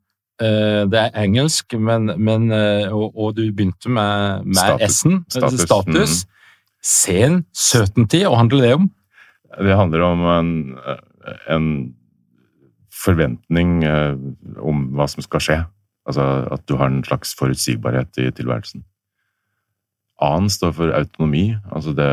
Eh, 0.41 0.83
det 0.89 1.01
er 1.01 1.19
engelsk, 1.25 1.77
men, 1.77 2.15
men 2.17 2.49
eh, 2.55 2.87
og, 2.89 3.13
og, 3.13 3.35
du 3.37 3.45
begynte 3.51 3.93
med, 3.93 4.49
med 4.49 4.87
S-en. 4.89 5.21
Status. 5.29 5.67
status. 5.67 6.17
Mm. 6.23 6.29
Sen 6.83 7.39
certainty, 7.55 8.23
og 8.27 8.39
handler 8.41 8.65
det 8.65 8.73
om? 8.79 8.89
Det 9.53 9.77
handler 9.77 10.07
om 10.07 10.25
en, 10.33 10.53
en 11.51 11.95
forventning 12.93 13.83
eh, 13.85 14.15
om 14.61 14.85
hva 14.97 15.09
som 15.11 15.25
skal 15.25 15.45
skje. 15.45 15.59
Altså 16.09 16.25
at 16.53 16.65
du 16.67 16.77
har 16.81 16.91
en 16.91 17.03
slags 17.07 17.35
forutsigbarhet 17.39 18.19
i 18.21 18.29
tilværelsen. 18.35 18.85
A-en 20.23 20.51
står 20.53 20.75
for 20.77 20.95
autonomi. 20.95 21.49
Altså 21.73 21.95
det, 21.97 22.11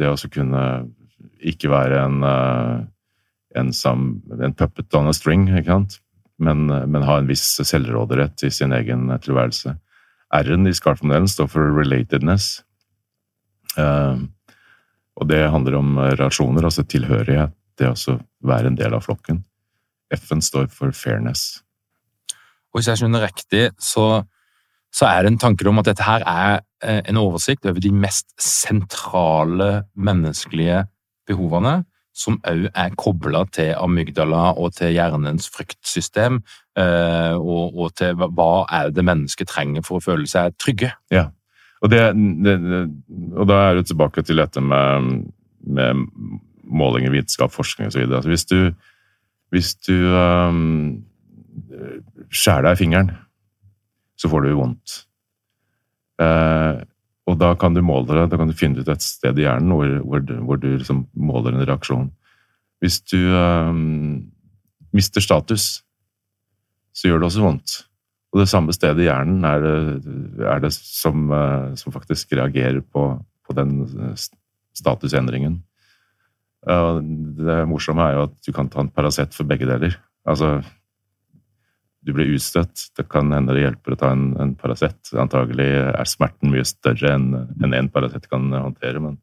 det 0.00 0.10
å 0.10 0.30
kunne 0.30 0.62
ikke 1.38 1.70
være 1.72 2.02
en, 2.04 2.22
eh, 2.26 2.76
en, 3.58 3.72
sam, 3.74 4.10
en 4.38 4.54
puppet 4.54 4.94
on 4.98 5.10
a 5.10 5.16
string, 5.16 5.48
ikke? 5.60 5.80
Men, 6.38 6.68
men, 6.70 7.02
ha 7.02 7.18
en 7.18 7.26
viss 7.26 7.56
selvråderett 7.66 8.44
i 8.46 8.52
sin 8.54 8.74
egen 8.76 9.08
tilværelse. 9.24 9.74
R-en 10.38 10.68
i 10.68 10.74
SCARF-modellen 10.76 11.26
står 11.30 11.48
for 11.50 11.72
relatedness. 11.74 12.60
Uh, 13.74 14.22
og 15.18 15.26
det 15.30 15.40
handler 15.50 15.78
om 15.80 15.98
relasjoner, 15.98 16.68
altså 16.68 16.84
tilhørighet. 16.86 17.57
Det 17.78 17.88
å 17.92 18.18
være 18.46 18.72
en 18.72 18.78
del 18.78 18.96
av 18.96 19.04
flokken. 19.06 19.42
F-en 20.14 20.42
står 20.42 20.68
for 20.72 20.94
fairness. 20.96 21.60
Og 22.72 22.80
hvis 22.80 22.90
jeg 22.90 23.00
skjønner 23.00 23.26
riktig, 23.26 23.68
så, 23.80 24.24
så 24.94 25.08
er 25.08 25.22
det 25.22 25.32
en 25.32 25.42
tanke 25.44 25.68
om 25.68 25.80
at 25.80 25.90
dette 25.90 26.04
her 26.04 26.24
er 26.28 26.60
eh, 26.84 27.00
en 27.08 27.20
oversikt 27.20 27.68
over 27.68 27.80
de 27.82 27.92
mest 27.92 28.30
sentrale 28.42 29.70
menneskelige 29.96 30.84
behovene, 31.28 31.82
som 32.18 32.40
òg 32.50 32.66
er 32.72 32.94
kobla 32.98 33.44
til 33.54 33.72
amygdala 33.78 34.56
og 34.58 34.72
til 34.78 34.90
hjernens 34.96 35.46
fryktsystem, 35.54 36.40
eh, 36.78 37.34
og, 37.38 37.78
og, 37.78 37.92
til 38.00 38.18
hva 38.18 38.52
er 38.80 38.90
det 38.90 39.06
mennesket 39.06 39.52
trenger 39.52 39.86
for 39.86 40.00
å 40.00 40.06
føle 40.10 40.26
seg 40.28 40.56
trygge. 40.58 40.90
Ja, 41.14 41.28
og, 41.78 41.92
det, 41.92 42.02
det, 42.44 42.56
og 43.36 43.48
da 43.48 43.62
er 43.68 43.78
du 43.78 43.86
tilbake 43.86 44.24
til 44.26 44.42
dette 44.42 44.62
med, 44.64 45.28
med 45.62 46.06
målinger, 46.68 47.12
vitenskap, 47.14 47.52
forskning 47.54 47.88
osv. 47.88 48.04
Altså 48.06 48.30
hvis 48.32 48.46
du 48.48 48.60
hvis 49.54 49.72
du 49.86 49.94
um, 50.12 51.00
skjærer 52.28 52.66
deg 52.66 52.76
i 52.76 52.80
fingeren, 52.82 53.12
så 54.18 54.28
får 54.28 54.44
du 54.44 54.54
vondt. 54.58 55.02
Uh, 56.20 56.84
og 57.28 57.36
da 57.40 57.52
kan 57.60 57.76
du 57.76 57.84
måle 57.84 58.08
det, 58.08 58.28
da 58.32 58.40
kan 58.40 58.50
du 58.50 58.56
finne 58.56 58.82
ut 58.82 58.88
et 58.90 59.04
sted 59.04 59.38
i 59.38 59.44
hjernen 59.44 59.72
hvor, 59.72 59.90
hvor, 60.04 60.24
hvor 60.48 60.60
du 60.60 60.70
liksom 60.74 61.04
måler 61.16 61.54
en 61.54 61.64
reaksjon. 61.68 62.08
Hvis 62.82 63.00
du 63.10 63.18
um, 63.32 64.28
mister 64.94 65.24
status, 65.24 65.82
så 66.96 67.08
gjør 67.08 67.22
det 67.22 67.30
også 67.30 67.44
vondt. 67.44 67.76
Og 68.32 68.42
det 68.42 68.50
samme 68.50 68.74
stedet 68.76 69.04
i 69.04 69.08
hjernen 69.08 69.46
er 69.48 69.64
det, 69.64 69.76
er 70.44 70.60
det 70.64 70.72
som, 70.76 71.30
uh, 71.32 71.72
som, 71.78 71.94
faktisk 71.94 72.36
reagerer 72.36 72.82
på, 72.84 73.10
på 73.46 73.56
den 73.56 73.86
statusendringen. 74.76 75.62
Det 76.66 77.60
morsomme 77.70 78.04
er 78.04 78.16
jo 78.16 78.26
at 78.26 78.34
du 78.44 78.50
kan 78.54 78.68
ta 78.72 78.82
en 78.82 78.90
Paracet 78.92 79.34
for 79.36 79.48
begge 79.48 79.68
deler. 79.68 79.94
Altså, 80.28 80.58
du 82.02 82.14
blir 82.16 82.34
utstøtt. 82.34 82.88
Det 82.96 83.06
kan 83.10 83.30
hende 83.34 83.54
det 83.54 83.64
hjelper 83.64 83.94
å 83.94 84.00
ta 84.00 84.10
en, 84.14 84.32
en 84.40 84.54
Paracet. 84.58 84.98
Antagelig 85.18 85.68
er 85.68 86.08
smerten 86.08 86.52
mye 86.52 86.66
større 86.68 87.14
enn 87.14 87.30
en, 87.36 87.74
en 87.76 87.90
Paracet 87.92 88.28
kan 88.30 88.50
håndtere, 88.54 89.02
men, 89.04 89.18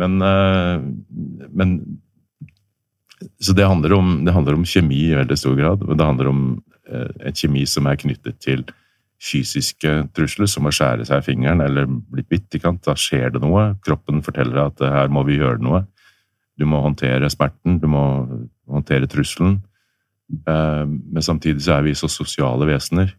men, 0.00 0.16
uh, 0.22 1.48
men 1.50 1.76
Så 3.40 3.54
det 3.56 3.66
handler, 3.66 3.96
om, 3.96 4.16
det 4.26 4.34
handler, 4.34 4.58
om, 4.58 4.66
kjemi 4.68 5.08
i 5.10 5.18
veldig 5.18 5.38
stor 5.38 5.58
grad. 5.58 5.84
Men 5.88 5.98
det 5.98 6.08
handler 6.12 6.30
om 6.30 6.46
en 6.84 7.32
kjemi 7.32 7.62
som 7.64 7.86
er 7.88 7.96
knyttet 7.96 8.36
til 8.44 8.66
fysiske 9.24 9.92
trusler, 10.12 10.48
som 10.50 10.66
å 10.68 10.72
skjære 10.74 11.06
seg 11.08 11.22
i 11.22 11.24
fingeren 11.24 11.62
eller 11.64 11.88
bli 11.88 12.24
bitt. 12.28 12.50
Da 12.84 12.96
skjer 12.98 13.32
det 13.32 13.40
noe. 13.42 13.70
Kroppen 13.86 14.20
forteller 14.26 14.66
at 14.66 14.82
her 14.84 15.08
må 15.12 15.24
vi 15.24 15.38
gjøre 15.38 15.62
noe. 15.64 15.84
Du 16.58 16.66
må 16.70 16.80
håndtere 16.84 17.30
smerten, 17.32 17.80
du 17.82 17.88
må 17.90 18.04
håndtere 18.70 19.10
trusselen. 19.10 19.58
Eh, 20.30 20.84
men 20.86 21.22
samtidig 21.22 21.64
så 21.66 21.78
er 21.78 21.86
vi 21.88 21.96
så 21.98 22.08
sosiale 22.08 22.68
vesener. 22.68 23.14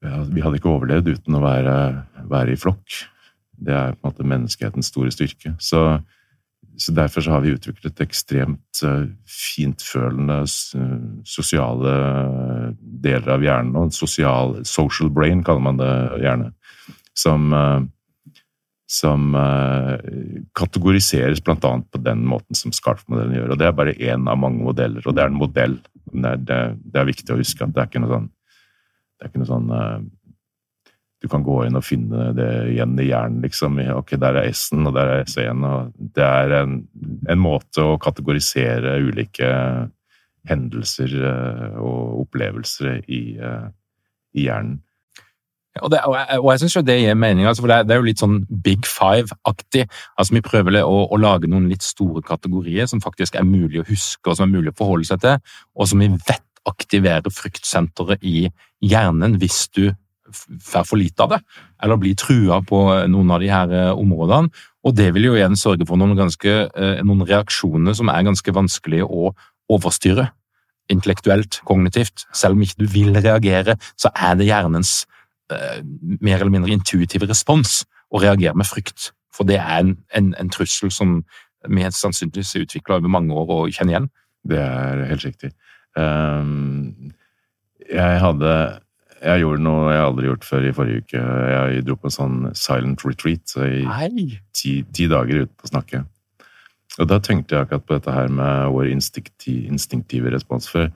Vi 0.00 0.40
hadde 0.40 0.56
ikke 0.56 0.70
overlevd 0.72 1.10
uten 1.12 1.36
å 1.36 1.42
være, 1.44 1.74
være 2.30 2.54
i 2.54 2.60
flokk. 2.60 3.02
Det 3.60 3.74
er 3.76 3.92
på 3.92 4.00
en 4.00 4.08
måte 4.08 4.24
menneskehetens 4.24 4.88
store 4.88 5.12
styrke. 5.12 5.52
Så, 5.60 5.82
så 6.80 6.94
derfor 6.96 7.20
så 7.20 7.34
har 7.34 7.44
vi 7.44 7.52
utviklet 7.52 8.00
ekstremt 8.00 8.80
uh, 8.80 9.04
fintfølende 9.28 10.38
sosiale 11.28 11.92
deler 12.80 13.28
av 13.36 13.44
hjernen. 13.44 13.76
Og 13.76 13.90
en 13.90 13.92
sosial, 13.92 14.56
social 14.64 15.12
brain 15.12 15.44
kaller 15.44 15.66
man 15.68 15.82
det 15.82 15.92
gjerne. 16.24 16.48
Som, 17.12 17.52
uh, 17.52 17.84
som 18.90 19.34
uh, 19.38 19.94
kategoriseres 20.58 21.38
bl.a. 21.46 21.56
på 21.62 21.98
den 22.02 22.24
måten 22.26 22.58
som 22.58 22.72
SCARF-modellen 22.74 23.36
gjør. 23.36 23.52
og 23.54 23.60
Det 23.60 23.68
er 23.68 23.76
bare 23.78 23.94
én 23.94 24.26
av 24.26 24.40
mange 24.42 24.64
modeller, 24.66 25.04
og 25.06 25.14
det 25.14 25.22
er 25.22 25.30
en 25.30 25.38
modell. 25.38 25.76
Det 26.10 26.32
er, 26.32 26.40
det, 26.42 26.58
det 26.90 26.98
er, 26.98 27.06
viktig 27.06 27.30
å 27.30 27.38
huske 27.38 27.62
at 27.62 27.76
det 27.76 27.84
er 27.84 27.90
ikke 27.90 28.02
noe 28.02 28.16
sånn, 28.16 28.26
det 29.14 29.22
er 29.22 29.30
ikke 29.30 29.42
noe 29.44 29.50
sånn 29.52 29.70
uh, 29.70 30.00
Du 31.22 31.28
kan 31.30 31.46
gå 31.46 31.60
inn 31.66 31.78
og 31.78 31.86
finne 31.86 32.30
det 32.34 32.50
igjen 32.72 32.98
i 32.98 33.06
hjernen, 33.12 33.44
liksom. 33.44 33.78
Ok, 33.94 34.16
der 34.18 34.40
er 34.40 34.50
S-en, 34.50 34.88
og 34.88 34.98
der 34.98 35.14
er 35.14 35.24
S1. 35.28 35.64
og 35.70 35.94
Det 36.16 36.26
er 36.26 36.58
en, 36.58 36.76
en 37.30 37.42
måte 37.44 37.86
å 37.86 37.98
kategorisere 38.02 38.98
ulike 39.04 39.54
hendelser 40.50 41.14
uh, 41.20 41.78
og 41.78 42.24
opplevelser 42.24 43.04
i, 43.06 43.22
i 43.38 44.48
hjernen. 44.48 44.80
Og, 45.78 45.90
det, 45.92 46.00
og, 46.02 46.16
jeg, 46.18 46.38
og 46.40 46.48
jeg 46.50 46.60
syns 46.64 46.76
jo 46.76 46.82
det 46.82 46.96
gir 46.98 47.14
mening, 47.14 47.46
altså, 47.46 47.62
for 47.62 47.70
det 47.70 47.76
er, 47.78 47.84
det 47.86 47.94
er, 47.94 48.00
jo 48.02 48.08
litt 48.08 48.22
sånn 48.22 48.40
Big 48.64 48.88
Five-aktig. 48.90 49.84
Altså, 50.18 50.34
Vi 50.34 50.42
prøver 50.42 50.80
å, 50.82 51.04
å, 51.06 51.18
lage 51.20 51.50
noen 51.50 51.68
litt 51.70 51.86
store 51.86 52.24
kategorier 52.26 52.90
som 52.90 53.02
faktisk 53.02 53.38
er 53.38 53.46
mulig 53.46 53.82
å 53.82 53.86
huske, 53.86 54.24
og 54.26 54.36
som 54.36 54.48
er 54.48 54.56
mulig 54.56 54.74
å 54.74 54.78
forholde 54.80 55.06
seg 55.06 55.22
til, 55.22 55.38
og 55.78 55.90
som 55.90 56.02
vi 56.02 56.10
vet 56.10 56.46
aktiverer 56.68 57.32
fryktsenteret 57.32 58.26
i 58.26 58.50
hjernen 58.84 59.38
hvis 59.40 59.62
du 59.76 59.84
får 60.62 60.84
for 60.86 61.00
lite 61.00 61.24
av 61.24 61.32
det, 61.34 61.38
eller 61.82 61.98
blir 62.02 62.18
trua 62.18 62.60
på 62.66 62.82
noen 63.10 63.32
av 63.34 63.40
de 63.42 63.48
her 63.50 63.72
eh, 63.74 63.92
områdene. 63.94 64.50
Og 64.86 64.94
det 64.96 65.08
vil 65.14 65.30
jo 65.30 65.36
igjen 65.36 65.58
sørge 65.58 65.86
for 65.88 66.00
noen, 66.00 66.16
ganske, 66.18 66.52
eh, 66.70 67.00
noen 67.06 67.24
reaksjoner 67.28 67.96
som 67.96 68.10
er 68.12 68.26
ganske 68.28 68.54
vanskelig 68.54 69.02
å 69.06 69.32
overstyre 69.70 70.30
intellektuelt, 70.90 71.60
kognitivt. 71.66 72.26
Selv 72.34 72.58
om 72.58 72.64
ikke 72.64 72.82
du 72.82 72.86
vil 72.90 73.14
reagere, 73.14 73.76
så 73.98 74.10
er 74.14 74.38
det 74.38 74.48
hjernens 74.50 75.04
Eh, 75.50 75.82
mer 76.20 76.40
eller 76.40 76.52
mindre 76.52 76.72
intuitiv 76.72 77.24
respons 77.28 77.84
og 78.10 78.22
reagere 78.22 78.54
med 78.54 78.68
frykt. 78.68 79.10
For 79.34 79.46
det 79.46 79.58
er 79.58 79.80
en, 79.82 79.96
en, 80.14 80.34
en 80.38 80.50
trussel 80.50 80.92
som 80.94 81.20
vi 81.68 81.86
sannsynligvis 81.92 82.54
er 82.56 82.66
utvikla 82.66 82.98
over 82.98 83.12
mange 83.12 83.34
år 83.34 83.50
og 83.56 83.72
kjenner 83.74 83.94
igjen. 83.94 84.10
Det 84.48 84.60
er 84.62 85.02
helt 85.10 85.26
riktig. 85.26 85.50
Um, 85.96 87.12
jeg 87.90 88.20
hadde 88.22 88.52
Jeg 89.20 89.40
gjorde 89.42 89.60
noe 89.60 89.90
jeg 89.92 90.04
aldri 90.04 90.28
gjort 90.30 90.46
før 90.48 90.64
i 90.64 90.72
forrige 90.72 91.02
uke. 91.02 91.18
Jeg 91.20 91.82
dro 91.84 91.96
på 92.00 92.08
en 92.08 92.14
sånn 92.14 92.36
silent 92.56 93.02
retreat 93.04 93.52
i 93.66 93.82
ti, 94.56 94.78
ti, 94.96 95.08
dager 95.12 95.42
ute 95.42 95.52
på 95.52 95.66
å 95.68 95.72
snakke. 95.74 96.00
Og 96.96 97.10
da 97.10 97.18
tenkte 97.20 97.54
jeg 97.54 97.66
akkurat 97.66 97.84
på 97.84 97.98
dette 97.98 98.14
her 98.14 98.32
med 98.32 98.70
vår 98.72 98.88
instinktive 98.88 100.32
respons. 100.32 100.70
For 100.72 100.88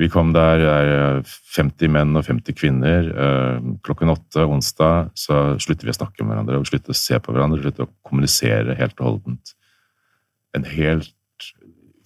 Vi 0.00 0.08
kom 0.08 0.30
der, 0.32 0.58
det 0.58 0.70
er 0.72 1.18
50 1.52 1.90
menn 1.92 2.16
og 2.16 2.24
50 2.24 2.56
kvinner. 2.56 3.08
Eh, 3.12 3.66
klokken 3.84 4.12
åtte 4.12 4.46
onsdag 4.48 5.10
så 5.18 5.42
slutter 5.60 5.88
vi 5.88 5.92
å 5.92 5.98
snakke 5.98 6.24
med 6.24 6.32
hverandre 6.32 6.60
og 6.62 6.70
slutter 6.70 6.94
å 6.94 6.96
se 6.96 7.18
på 7.20 7.34
hverandre. 7.34 7.60
slutter 7.60 7.84
å 7.84 7.92
kommunisere 8.08 8.78
helt 8.78 8.96
og 9.00 9.08
holdent. 9.10 9.52
En 10.56 10.64
helt 10.68 11.12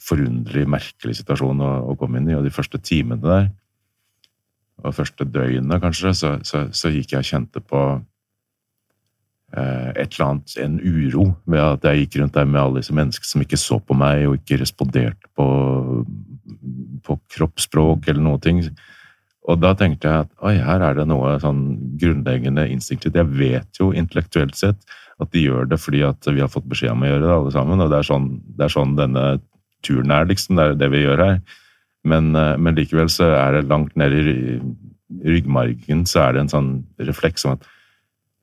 forunderlig, 0.07 0.67
merkelig 0.71 1.21
situasjon 1.21 1.63
å, 1.63 1.71
å 1.93 1.97
komme 1.99 2.21
inn 2.21 2.29
i. 2.31 2.37
Og 2.39 2.45
de 2.47 2.55
første 2.55 2.81
timene 2.83 3.23
der, 3.23 3.49
og 4.85 4.95
første 4.95 5.25
døgnet 5.25 5.83
kanskje, 5.83 6.13
så, 6.15 6.35
så, 6.47 6.67
så 6.75 6.93
gikk 6.93 7.15
jeg 7.15 7.23
og 7.23 7.31
kjente 7.31 7.63
på 7.65 7.83
eh, 9.57 9.91
et 9.95 10.11
eller 10.11 10.27
annet, 10.27 10.57
en 10.63 10.77
uro 10.83 11.31
ved 11.47 11.63
at 11.63 11.87
jeg 11.89 12.05
gikk 12.05 12.19
rundt 12.21 12.37
der 12.37 12.51
med 12.51 12.61
alle 12.61 12.83
disse 12.83 12.97
menneskene 12.97 13.31
som 13.31 13.47
ikke 13.47 13.61
så 13.61 13.79
på 13.81 13.97
meg 13.97 14.27
og 14.29 14.37
ikke 14.41 14.61
responderte 14.61 15.33
på 15.39 15.47
på 17.07 17.19
kroppsspråk 17.37 18.09
eller 18.11 18.23
noe 18.25 18.43
ting. 18.43 18.63
Og 19.47 19.61
da 19.63 19.73
tenkte 19.79 20.11
jeg 20.11 20.27
at 20.27 20.47
oi, 20.47 20.57
her 20.59 20.83
er 20.83 20.97
det 20.99 21.07
noe 21.09 21.37
sånn 21.43 21.63
grunnleggende 22.01 22.67
instinktivt. 22.73 23.19
Jeg 23.19 23.31
vet 23.39 23.81
jo 23.81 23.93
intellektuelt 23.95 24.59
sett 24.59 24.81
at 25.23 25.31
de 25.33 25.45
gjør 25.47 25.69
det 25.71 25.79
fordi 25.81 26.03
at 26.05 26.27
vi 26.29 26.43
har 26.43 26.51
fått 26.53 26.67
beskjed 26.69 26.93
om 26.93 27.05
å 27.07 27.13
gjøre 27.13 27.23
det, 27.25 27.37
alle 27.37 27.55
sammen. 27.55 27.85
Og 27.85 27.93
det 27.93 28.01
er 28.01 28.11
sånn, 28.11 28.27
det 28.59 28.67
er 28.67 28.75
sånn 28.75 28.97
denne 28.99 29.29
turen 29.87 30.13
er, 30.13 30.27
liksom. 30.29 30.59
Det 30.59 30.67
er 30.67 30.83
det 30.83 30.91
vi 30.93 31.05
gjør 31.05 31.23
her. 31.23 31.39
Men, 32.07 32.35
eh, 32.37 32.57
men 32.59 32.77
likevel 32.77 33.09
så 33.13 33.31
er 33.39 33.57
det 33.57 33.71
langt 33.71 33.97
nede 33.99 34.21
i 34.21 34.59
ryggmargen 35.27 36.05
så 36.07 36.27
er 36.27 36.35
det 36.35 36.45
en 36.45 36.53
sånn 36.53 36.71
refleks 36.99 37.47
om 37.47 37.55
at 37.57 37.67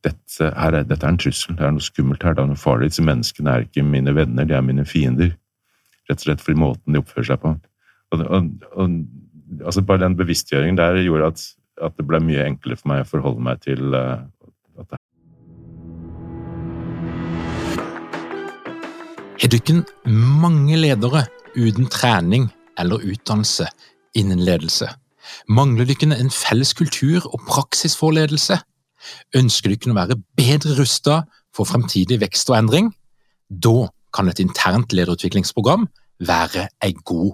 dette, 0.04 0.50
er, 0.50 0.82
dette 0.84 1.06
er 1.06 1.14
en 1.14 1.20
trussel, 1.20 1.56
det 1.56 1.64
er 1.64 1.76
noe 1.76 1.84
skummelt 1.84 2.24
her, 2.26 2.36
det 2.36 2.44
er 2.44 2.50
noe 2.52 2.60
farlig. 2.60 2.90
Disse 2.92 3.06
menneskene 3.06 3.54
er 3.54 3.68
ikke 3.68 3.86
mine 3.88 4.12
venner, 4.16 4.48
de 4.48 4.56
er 4.58 4.66
mine 4.66 4.84
fiender. 4.88 5.32
Rett 6.10 6.20
og 6.20 6.26
slett 6.26 6.44
fordi 6.44 6.60
måten 6.60 6.96
de 6.96 7.00
oppfører 7.00 7.30
seg 7.30 7.40
på. 7.44 7.54
Og, 8.14 8.22
og, 8.30 8.50
og, 8.78 8.98
altså 9.66 9.82
bare 9.82 10.06
den 10.06 10.18
bevisstgjøringen 10.18 10.78
der 10.78 11.02
gjorde 11.02 11.32
at, 11.34 11.46
at, 11.82 11.96
det 11.98 12.06
ble 12.08 12.20
mye 12.22 12.46
enklere 12.46 12.78
for 12.78 12.92
meg 12.92 13.04
å 13.04 13.10
forholde 13.10 13.46
meg 13.46 13.64
til 13.66 13.96
uh, 13.98 14.22
dette. 14.78 15.00
Er 19.44 19.52
dere 19.52 19.82
mange 20.08 20.78
ledere 20.80 21.26
uten 21.58 21.90
trening 21.92 22.52
eller 22.80 23.02
utdannelse 23.02 23.68
innen 24.18 24.44
ledelse? 24.46 24.92
Mangler 25.50 25.90
dere 25.90 26.20
en 26.20 26.32
felles 26.34 26.74
kultur 26.78 27.26
og 27.32 27.42
praksis 27.50 27.98
for 27.98 28.14
ledelse? 28.16 28.60
Ønsker 29.36 29.74
dere 29.74 29.92
å 29.92 29.98
være 29.98 30.22
bedre 30.38 30.78
rustet 30.78 31.30
for 31.54 31.70
fremtidig 31.70 32.22
vekst 32.22 32.54
og 32.54 32.62
endring? 32.62 32.94
Da 33.50 33.90
kan 34.14 34.30
et 34.30 34.40
internt 34.40 34.94
lederutviklingsprogram 34.94 35.88
være 36.24 36.70
en 36.86 37.00
god 37.04 37.34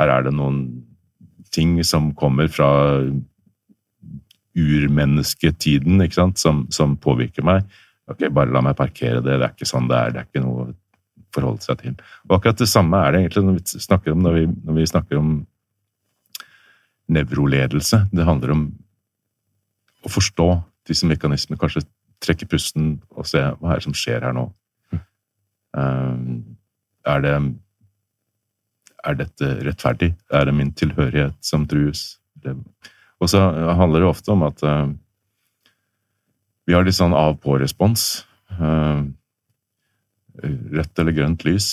her 0.00 0.12
er 0.16 0.26
det 0.26 0.34
noen 0.36 0.64
ting 1.54 1.78
som 1.86 2.10
kommer 2.18 2.50
fra 2.50 2.70
urmennesketiden, 4.60 6.02
ikke 6.02 6.18
sant, 6.18 6.40
som, 6.42 6.64
som, 6.74 6.96
påvirker 7.00 7.46
meg. 7.46 7.66
Ok, 8.10 8.26
bare 8.34 8.50
la 8.50 8.62
meg 8.64 8.78
parkere 8.78 9.22
det, 9.22 9.38
det 9.38 9.46
er 9.46 9.54
ikke 9.54 9.68
sånn 9.68 9.88
det 9.90 9.98
er, 9.98 10.14
det 10.14 10.22
er 10.22 10.28
ikke 10.28 10.42
noe 10.42 10.64
å 10.64 10.70
forholde 11.34 11.62
seg 11.62 11.78
til. 11.84 11.96
Og 12.28 12.36
akkurat 12.38 12.58
det 12.58 12.68
samme 12.70 12.98
er 12.98 13.14
det 13.14 13.22
egentlig 13.22 13.44
når 13.46 13.58
vi 13.60 13.82
snakker 13.86 14.14
om, 14.14 14.24
når 14.24 14.38
vi, 14.38 14.44
når 14.66 14.78
vi 14.80 14.90
snakker 14.90 15.20
om 15.20 15.30
nevroledelse. 17.10 18.04
Det 18.10 18.26
handler 18.26 18.54
om 18.54 18.64
å 20.06 20.10
forstå 20.10 20.48
disse 20.90 21.06
mekanismene, 21.06 21.58
kanskje 21.60 21.84
trekke 22.20 22.48
pusten 22.50 22.96
og 23.14 23.28
se 23.28 23.40
hva 23.40 23.72
er 23.72 23.80
det 23.80 23.86
som 23.86 23.96
skjer 23.96 24.26
her 24.26 24.34
nå. 24.36 24.48
Um, 25.70 26.56
er 27.06 27.22
det 27.24 27.34
er 29.04 29.18
dette 29.18 29.52
rettferdig? 29.66 30.14
Er 30.32 30.48
det 30.48 30.56
min 30.56 30.72
tilhørighet 30.76 31.36
som 31.44 31.66
trues? 31.68 32.18
Og 33.20 33.30
så 33.30 33.40
handler 33.76 34.00
det 34.00 34.10
ofte 34.10 34.32
om 34.32 34.44
at 34.46 34.62
uh, 34.64 34.88
vi 36.68 36.76
har 36.76 36.86
litt 36.86 36.96
sånn 36.96 37.16
av-på-respons. 37.16 38.24
Uh, 38.56 39.10
rødt 40.40 41.02
eller 41.02 41.16
grønt 41.16 41.44
lys 41.44 41.72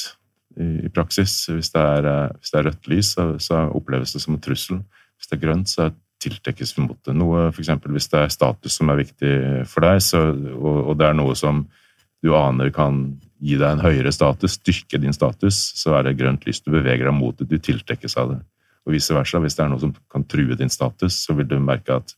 i, 0.60 0.88
i 0.88 0.92
praksis. 0.92 1.40
Hvis 1.52 1.72
det, 1.76 1.84
er, 1.84 2.10
uh, 2.10 2.36
hvis 2.40 2.52
det, 2.52 2.60
er, 2.60 2.68
rødt 2.72 2.92
lys, 2.92 3.14
så, 3.16 3.30
så, 3.44 3.64
oppleves 3.78 4.16
det 4.16 4.24
som 4.24 4.36
en 4.36 4.44
trussel. 4.44 4.82
Hvis 5.18 5.32
det 5.32 5.40
er 5.40 5.46
grønt, 5.46 5.72
så 5.72 5.92
tiltrekkes 6.24 6.74
vi 6.76 6.88
mot 6.88 7.00
det. 7.06 7.16
Noe, 7.16 7.48
for 7.54 7.64
eksempel, 7.64 7.94
hvis 7.96 8.10
det 8.12 8.24
er 8.24 8.34
status 8.34 8.80
som 8.80 8.90
er 8.92 9.04
viktig 9.04 9.34
for 9.70 9.86
deg, 9.86 10.02
så, 10.04 10.24
og, 10.34 10.78
og 10.92 10.98
det 11.00 11.12
er 11.12 11.18
noe 11.18 11.36
som 11.38 11.64
du 12.26 12.34
aner 12.36 12.72
kan 12.74 13.04
gi 13.44 13.58
deg 13.60 13.68
en 13.70 13.84
høyere 13.84 14.12
status, 14.14 14.58
styrke 14.58 15.00
din 15.02 15.16
status, 15.16 15.60
så 15.78 15.98
er 15.98 16.08
det 16.08 16.18
grønt 16.20 16.46
lys. 16.48 16.62
Du 16.66 16.72
beveger 16.74 17.10
deg 17.10 17.16
mot 17.16 17.38
det, 17.38 17.50
du 17.50 17.58
tiltrekkes 17.62 18.18
av 18.18 18.34
det. 18.34 18.40
Og 18.88 18.96
vice 18.96 19.14
versa. 19.14 19.42
Hvis 19.44 19.58
det 19.58 19.66
er 19.66 19.72
noe 19.74 19.84
som 19.84 19.94
kan 20.12 20.26
true 20.30 20.58
din 20.58 20.72
status, 20.72 21.20
så 21.26 21.36
vil 21.38 21.50
du 21.50 21.58
merke 21.62 22.00
at 22.00 22.14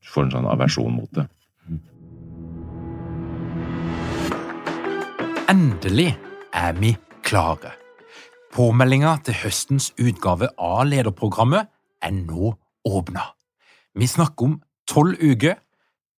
du 0.00 0.10
får 0.12 0.28
en 0.28 0.34
sånn 0.38 0.48
aversjon 0.50 0.94
mot 0.94 1.10
det. 1.16 1.26
Endelig 5.50 6.12
er 6.54 6.76
vi 6.78 6.94
klare. 7.26 7.74
Påmeldinga 8.54 9.16
til 9.26 9.36
høstens 9.44 9.90
utgave 9.98 10.50
av 10.58 10.84
lederprogrammet 10.86 11.70
er 12.02 12.14
nå 12.14 12.54
åpna. 12.86 13.24
Vi 13.98 14.06
snakker 14.06 14.46
om 14.46 14.56
tolv 14.90 15.18
uker, 15.18 15.58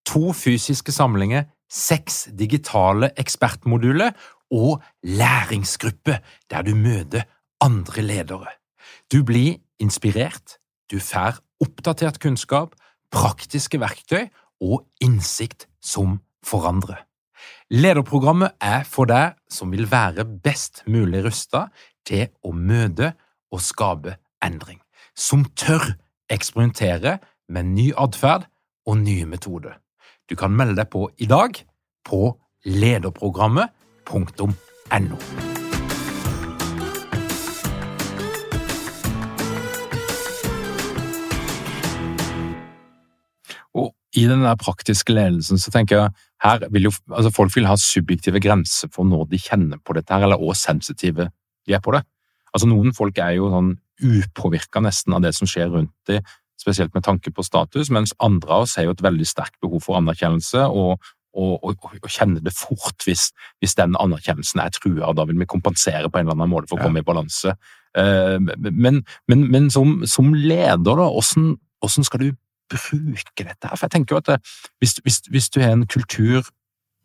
to 0.07 0.33
fysiske 0.35 0.92
samlinger 0.94 1.46
seks 1.70 2.28
digitale 2.38 3.12
ekspertmoduler 3.20 4.12
og 4.50 4.83
læringsgruppe 5.02 6.18
der 6.50 6.62
du 6.66 6.74
møter 6.74 7.22
andre 7.61 8.02
ledere. 8.02 8.50
Du 9.12 9.22
blir 9.24 9.61
inspirert, 9.78 10.59
du 10.90 10.98
får 10.98 11.38
oppdatert 11.61 12.18
kunnskap, 12.20 12.74
praktiske 13.12 13.80
verktøy 13.80 14.26
og 14.61 14.87
innsikt 15.02 15.68
som 15.83 16.20
forandrer. 16.46 17.06
Lederprogrammet 17.70 18.56
er 18.61 18.85
for 18.85 19.09
deg 19.09 19.37
som 19.50 19.70
vil 19.72 19.87
være 19.90 20.26
best 20.26 20.83
mulig 20.90 21.22
rustet 21.24 21.70
til 22.06 22.26
å 22.42 22.52
møte 22.52 23.12
og 23.54 23.62
skape 23.62 24.16
endring, 24.44 24.80
som 25.14 25.44
tør 25.54 25.94
eksperimentere 26.30 27.18
med 27.50 27.70
ny 27.76 27.90
atferd 27.98 28.46
og 28.87 28.98
nye 29.02 29.26
metoder. 29.26 29.78
Du 30.30 30.36
kan 30.38 30.52
melde 30.54 30.76
deg 30.78 30.86
på 30.92 31.08
i 31.18 31.26
dag 31.26 31.56
på 32.06 32.38
lederprogrammet.no. 32.62 35.16
Og 43.74 43.90
I 44.14 44.22
den 44.30 44.46
praktiske 44.60 45.16
ledelsen 45.16 45.58
så 45.58 45.72
tenker 45.74 45.98
jeg 45.98 46.14
her 46.46 46.62
vil 46.70 46.86
jo, 46.86 46.92
altså 47.10 47.34
folk 47.34 47.50
vil 47.56 47.66
ha 47.66 47.74
subjektive 47.74 48.38
grenser 48.38 48.86
for 48.94 49.02
når 49.10 49.26
de 49.34 49.42
kjenner 49.42 49.82
på 49.82 49.98
dette, 49.98 50.14
her, 50.14 50.22
eller 50.28 50.38
hvor 50.38 50.54
sensitive 50.54 51.26
de 51.66 51.74
er 51.74 51.82
på 51.82 51.90
det. 51.98 52.06
Altså 52.54 52.70
Noen 52.70 52.94
folk 52.94 53.18
er 53.18 53.34
jo 53.40 53.50
sånn 53.50 53.74
upåvirka 54.00 54.80
nesten 54.80 55.12
av 55.18 55.26
det 55.26 55.34
som 55.34 55.50
skjer 55.50 55.74
rundt 55.74 55.90
dem, 56.06 56.22
spesielt 56.61 56.94
med 56.94 57.05
tanke 57.07 57.33
på 57.33 57.44
status, 57.46 57.90
mens 57.90 58.12
andre 58.20 58.53
av 58.53 58.66
oss 58.66 58.77
har 58.77 58.87
jo 58.87 58.94
et 58.94 59.03
veldig 59.05 59.27
sterkt 59.29 59.57
behov 59.62 59.83
for 59.87 59.99
anerkjennelse 59.99 60.66
og, 60.68 61.01
og, 61.35 61.64
og, 61.64 61.87
og 62.03 62.11
kjenner 62.11 62.42
det 62.44 62.53
fort 62.57 63.07
hvis, 63.07 63.31
hvis, 63.62 63.77
den 63.79 63.96
anerkjennelsen 63.99 64.62
er 64.62 64.73
trua. 64.75 65.12
Da 65.16 65.27
vil 65.29 65.38
vi 65.40 65.49
kompensere 65.49 66.11
på 66.11 66.20
en 66.20 66.27
eller 66.27 66.37
annen 66.37 66.53
måte 66.53 66.70
for 66.70 66.81
å 66.81 66.88
komme 66.88 67.03
i 67.03 67.07
balanse. 67.07 67.55
Uh, 67.96 68.37
men, 68.61 69.03
men, 69.31 69.46
men 69.51 69.70
som, 69.73 70.01
som, 70.07 70.33
leder, 70.35 70.94
da, 70.99 71.09
hvordan, 71.09 71.55
hvordan, 71.83 72.07
skal 72.07 72.25
du 72.25 72.31
bruke 72.70 73.46
dette? 73.46 73.66
her? 73.66 73.77
For 73.77 73.87
jeg 73.87 73.96
tenker 73.96 74.16
jo 74.16 74.23
at 74.23 74.33
det, 74.33 74.40
hvis, 74.83 74.99
hvis, 75.05 75.23
hvis 75.31 75.51
du 75.55 75.62
har 75.62 75.75
en 75.75 75.88
kultur 75.90 76.42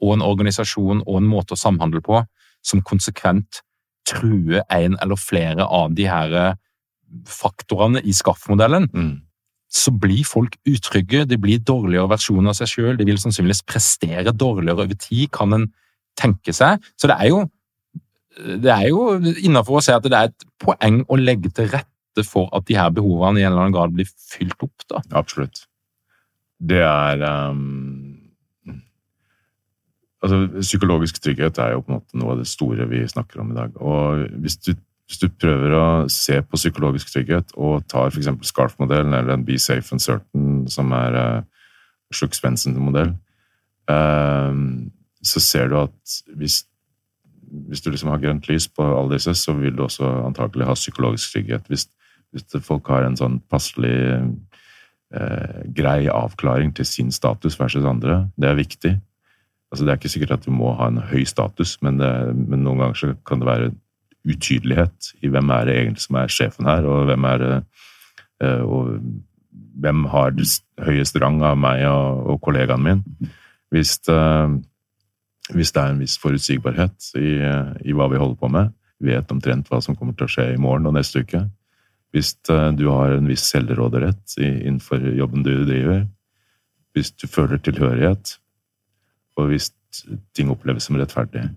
og 0.04 0.18
en 0.18 0.26
organisasjon 0.26 1.06
og 1.06 1.22
en 1.22 1.30
måte 1.30 1.56
å 1.56 1.60
samhandle 1.60 2.04
på 2.06 2.20
som 2.66 2.84
konsekvent 2.86 3.62
truer 4.06 4.66
en 4.74 4.98
eller 5.02 5.18
flere 5.18 5.66
av 5.66 5.96
de 5.98 6.06
her 6.10 6.58
faktorene 7.30 8.02
i 8.06 8.14
SKAF-modellen, 8.14 8.90
mm 8.94 9.16
så 9.72 9.92
blir 9.92 10.24
folk 10.28 10.56
utrygge, 10.70 11.26
de 11.28 11.38
blir 11.42 11.64
dårligere 11.64 12.10
versjoner 12.14 12.54
av 12.54 12.60
seg 12.60 12.72
sjøl, 12.72 12.96
de 13.00 13.08
vil 13.08 13.20
sannsynligvis 13.22 13.66
prestere 13.68 14.34
dårligere 14.34 14.86
over 14.86 15.00
tid, 15.00 15.28
kan 15.36 15.56
en 15.58 15.68
tenke 16.20 16.54
seg. 16.56 16.84
Så 17.00 17.10
det 17.12 17.18
er 17.20 17.32
jo, 17.32 17.44
det 18.64 18.78
jo 18.90 19.08
innafor 19.44 19.80
å 19.80 19.84
si 19.84 19.94
at 19.96 20.06
det 20.06 20.18
er 20.18 20.32
et 20.32 20.48
poeng 20.62 21.02
å 21.10 21.20
legge 21.20 21.52
til 21.56 21.70
rette 21.74 22.24
for 22.24 22.48
at 22.56 22.68
de 22.70 22.78
her 22.80 22.94
behovene 22.96 23.42
i 23.42 23.46
en 23.46 23.52
eller 23.52 23.66
annen 23.66 23.76
grad 23.76 23.96
blir 23.96 24.08
fylt 24.08 24.56
opp? 24.64 24.88
da? 24.92 25.04
Absolutt. 25.18 25.66
Det 26.56 26.80
er 26.80 27.24
um, 27.26 28.16
altså, 30.24 30.46
Psykologisk 30.62 31.20
trygghet 31.24 31.60
er 31.60 31.76
jo 31.76 31.84
på 31.84 31.92
en 31.92 32.00
måte 32.00 32.20
noe 32.20 32.36
av 32.36 32.44
det 32.44 32.50
store 32.50 32.88
vi 32.92 33.04
snakker 33.12 33.44
om 33.44 33.52
i 33.52 33.58
dag. 33.58 33.76
Og 33.82 34.26
hvis 34.44 34.58
du, 34.64 34.72
hvis 35.06 35.22
du 35.22 35.28
prøver 35.30 35.74
å 35.78 35.88
se 36.10 36.40
på 36.42 36.58
psykologisk 36.58 37.12
trygghet 37.14 37.54
og 37.62 37.84
tar 37.92 38.10
f.eks. 38.10 38.32
SCARF-modellen 38.50 39.14
eller 39.14 39.36
en 39.36 39.46
Be 39.46 39.58
Safe 39.62 39.94
and 39.94 40.02
Certain, 40.02 40.64
som 40.72 40.94
er 40.98 41.18
uh, 41.20 41.68
Sjuk 42.14 42.34
Svendsen-modell, 42.34 43.14
uh, 43.92 44.56
så 45.26 45.44
ser 45.44 45.70
du 45.70 45.78
at 45.84 46.18
hvis, 46.40 46.64
hvis 47.70 47.86
du 47.86 47.92
liksom 47.92 48.10
har 48.14 48.24
grønt 48.24 48.50
lys 48.50 48.66
på 48.70 48.86
alle 48.86 49.20
disse, 49.20 49.36
så 49.38 49.54
vil 49.60 49.78
du 49.78 49.86
også 49.86 50.10
antakelig 50.26 50.72
ha 50.72 50.78
psykologisk 50.78 51.36
trygghet. 51.38 51.70
Hvis, 51.70 51.86
hvis 52.34 52.66
folk 52.66 52.90
har 52.90 53.06
en 53.06 53.18
sånn 53.20 53.38
passelig 53.52 53.94
uh, 55.14 55.62
grei 55.78 56.00
avklaring 56.10 56.74
til 56.74 56.90
sin 56.90 57.14
status 57.14 57.60
versus 57.62 57.86
andre, 57.86 58.24
det 58.42 58.50
er 58.50 58.58
viktig. 58.58 58.98
Altså, 59.70 59.86
det 59.86 59.94
er 59.94 60.02
ikke 60.02 60.16
sikkert 60.18 60.38
at 60.40 60.50
du 60.50 60.54
må 60.54 60.74
ha 60.80 60.90
en 60.90 61.02
høy 61.14 61.26
status, 61.30 61.78
men, 61.86 62.02
det, 62.02 62.10
men 62.34 62.66
noen 62.66 62.88
ganger 62.88 63.20
kan 63.28 63.42
det 63.42 63.54
være 63.54 63.74
utydelighet 64.26 65.14
i 65.22 65.30
hvem 65.32 65.52
er 65.54 65.68
det 65.68 65.78
egentlig 65.80 66.06
som 66.06 66.20
er 66.20 66.32
sjefen 66.34 66.70
her, 66.70 66.86
og 66.90 67.10
hvem 67.10 67.28
er 67.30 67.42
det 67.42 67.54
eh, 68.44 68.62
og 68.62 68.96
hvem 69.82 70.06
har 70.12 70.36
høyest 70.86 71.20
rang 71.22 71.42
av 71.46 71.58
meg 71.60 71.84
og, 71.90 72.24
og 72.32 72.40
kollegaen 72.44 72.84
min. 72.84 73.04
Hvis, 73.74 73.98
det, 74.08 74.20
hvis, 75.52 75.72
det 75.76 75.82
er 75.82 75.92
en 75.92 76.02
viss 76.04 76.16
forutsigbarhet 76.22 77.12
i, 77.20 77.36
i, 77.84 77.96
hva 77.96 78.08
vi 78.12 78.20
holder 78.22 78.40
på 78.40 78.52
med, 78.52 78.74
vet 79.04 79.32
omtrent 79.32 79.70
hva 79.72 79.82
som 79.84 79.98
kommer 79.98 80.16
til 80.16 80.28
å 80.28 80.32
skje 80.32 80.48
i 80.54 80.62
morgen 80.62 80.88
og 80.88 80.96
neste 80.96 81.26
uke. 81.26 81.44
Hvis 82.16 82.32
uh, 82.48 82.72
du 82.72 82.88
har 82.88 83.18
en 83.18 83.28
viss 83.28 83.44
selvråderett 83.52 84.38
innenfor 84.40 85.04
jobben 85.18 85.44
du 85.44 85.52
driver, 85.68 86.06
hvis 86.96 87.12
du 87.20 87.28
føler 87.28 87.60
tilhørighet, 87.60 88.38
og 89.36 89.52
hvis 89.52 89.74
ting 90.36 90.52
oppleves 90.52 90.88
som 90.88 90.96
rettferdig, 91.00 91.50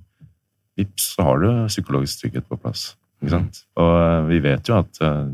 vips, 0.79 1.13
så 1.15 1.27
har 1.27 1.43
du 1.43 1.51
psykologisk 1.69 2.23
trygghet 2.23 2.49
på 2.49 2.59
plass. 2.61 2.93
Ikke 3.19 3.35
sant? 3.35 3.63
Og 3.79 3.93
eh, 3.99 4.25
vi 4.29 4.41
vet 4.45 4.71
jo 4.71 4.79
at 4.79 5.01
uh, 5.03 5.31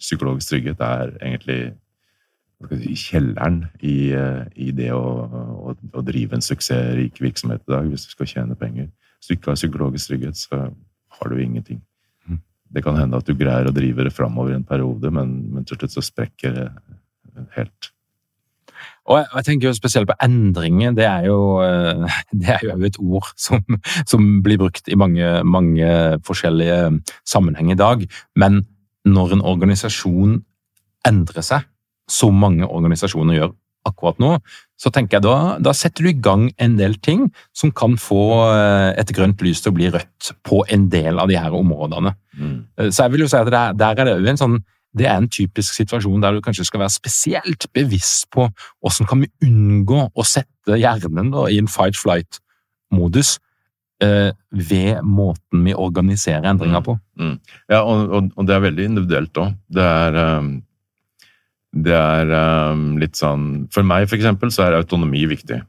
psykologisk 0.00 0.52
trygghet 0.52 0.82
er 0.86 1.14
egentlig 1.18 1.60
i 2.70 2.94
kjelleren 2.98 3.64
i, 3.80 4.12
uh, 4.14 4.44
i 4.54 4.70
det 4.76 4.90
å, 4.94 5.02
å, 5.26 5.74
å, 5.74 6.02
drive 6.06 6.36
en 6.36 6.44
suksessrik 6.44 7.18
virksomhet 7.22 7.64
i 7.66 7.72
dag, 7.72 7.88
hvis 7.90 8.06
du 8.06 8.14
skal 8.14 8.30
tjene 8.30 8.58
penger. 8.58 8.90
Hvis 9.18 9.30
du 9.30 9.36
ikke 9.36 9.52
har 9.52 9.58
psykologisk 9.58 10.12
trygghet, 10.12 10.38
så 10.38 10.68
har 11.18 11.32
du 11.32 11.40
ingenting. 11.42 11.80
Mm. 12.28 12.42
Det 12.76 12.84
kan 12.86 13.00
hende 13.00 13.18
at 13.18 13.26
du 13.26 13.34
greier 13.34 13.68
å 13.68 13.74
drive 13.74 14.06
det 14.06 14.14
framover 14.14 14.54
i 14.54 14.60
en 14.60 14.68
periode, 14.68 15.10
men, 15.14 15.34
men 15.54 15.66
til 15.66 15.80
slutt 15.80 15.98
så 15.98 16.04
sprekker 16.04 16.54
det 16.56 16.68
helt. 17.56 17.90
Og 19.08 19.18
jeg, 19.18 19.26
jeg, 19.34 19.46
tenker 19.46 19.68
jo 19.68 19.76
spesielt 19.76 20.10
på 20.10 20.16
endringer. 20.22 20.92
Det 20.96 21.06
er 21.08 21.28
jo, 21.30 21.38
eh, 21.64 22.18
det 22.40 22.52
er 22.56 22.66
jo 22.68 22.76
et 22.86 23.00
ord 23.00 23.30
som, 23.40 23.64
som, 24.04 24.28
blir 24.44 24.60
brukt 24.60 24.88
i 24.88 24.98
mange, 24.98 25.32
mange 25.44 25.88
forskjellige 26.26 27.00
sammenhenger 27.28 27.76
i 27.76 27.80
dag. 27.80 28.06
Men 28.36 28.62
når 29.08 29.36
en 29.36 29.46
organisasjon 29.54 30.40
endrer 31.08 31.46
seg, 31.46 31.66
som 32.10 32.36
mange 32.36 32.66
organisasjoner 32.66 33.38
gjør 33.38 33.52
akkurat 33.88 34.18
nå, 34.20 34.34
så 34.80 34.90
tenker 34.92 35.18
jeg 35.18 35.24
da, 35.24 35.36
da 35.62 35.72
setter 35.76 36.04
du 36.04 36.10
i 36.10 36.18
gang 36.24 36.48
en 36.60 36.76
del 36.76 36.96
ting 37.04 37.28
som 37.56 37.72
kan 37.76 37.96
få 38.00 38.24
eh, 38.50 38.90
et 39.00 39.12
grønt 39.16 39.40
lys 39.44 39.62
til 39.64 39.72
å 39.72 39.76
bli 39.76 39.88
rødt 39.92 40.32
på 40.46 40.62
en 40.72 40.88
del 40.92 41.20
av 41.20 41.30
de 41.30 41.38
her 41.40 41.54
områdene. 41.56 42.12
Mm. 42.36 42.58
Eh, 42.76 42.90
så 42.90 43.06
jeg 43.06 43.14
vil 43.14 43.24
jo 43.24 43.30
si 43.32 43.40
at 43.40 43.50
der, 43.52 43.76
der 43.78 43.96
er 43.96 44.10
det 44.10 44.18
jo 44.18 44.32
en 44.32 44.40
sånn 44.40 44.58
det 44.96 45.06
er 45.06 45.20
en 45.20 45.28
typisk 45.30 45.76
situasjon 45.76 46.22
der 46.22 46.34
du 46.34 46.42
kanskje 46.42 46.66
skal 46.66 46.82
være 46.82 46.94
spesielt 46.94 47.66
bevisst 47.76 48.26
på 48.34 48.48
hvordan 48.50 49.08
kan 49.10 49.22
vi 49.22 49.30
unngå 49.46 50.08
å 50.10 50.26
sette 50.26 50.78
hjernen 50.80 51.30
da, 51.34 51.46
i 51.50 51.60
en 51.62 51.70
fight-flight-modus 51.70 53.36
eh, 54.02 54.32
ved 54.50 55.04
måten 55.06 55.62
vi 55.66 55.76
organiserer 55.76 56.48
endringer 56.50 56.82
på. 56.86 56.96
Mm. 57.20 57.30
Mm. 57.30 57.38
Ja, 57.70 57.84
og, 57.84 58.02
og, 58.08 58.32
og, 58.34 58.48
det 58.48 58.56
er 58.56 58.66
veldig 58.66 58.88
individuelt 58.90 59.42
òg. 59.42 59.54
Det 59.70 59.86
er 59.86 60.20
um, 60.40 60.52
det 61.70 61.94
er 61.94 62.32
um, 62.72 62.96
litt 62.98 63.14
sånn 63.14 63.68
For 63.70 63.86
meg, 63.86 64.08
for 64.10 64.18
eksempel, 64.18 64.50
så 64.50 64.66
er 64.66 64.80
autonomi 64.80 65.22
viktig. 65.30 65.60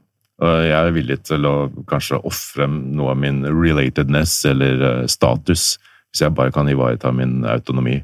Jeg 0.42 0.74
er 0.74 0.88
villig 0.90 1.20
til 1.28 1.44
å 1.46 1.68
kanskje 1.86 2.18
ofre 2.26 2.66
noe 2.66 3.12
av 3.12 3.20
min 3.22 3.44
relatedness 3.46 4.40
eller 4.50 4.80
uh, 4.82 5.04
status 5.06 5.76
hvis 6.12 6.24
jeg 6.24 6.34
bare 6.36 6.52
kan 6.52 6.66
ivareta 6.68 7.12
min 7.14 7.44
autonomi. 7.48 8.00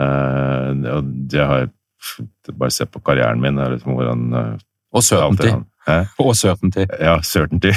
Uh, 0.00 0.74
og 0.96 1.10
det 1.30 1.48
har 1.48 1.70
Bare 2.52 2.68
se 2.74 2.84
på 2.84 3.00
karrieren 3.00 3.40
min. 3.40 3.56
Liksom, 3.56 3.94
hvordan, 3.96 4.24
uh, 4.36 4.64
og 4.94 5.02
certainty. 5.02 5.52
Og 6.22 6.36
certainty. 6.36 6.86
Ja, 7.00 7.18
certainty 7.20 7.72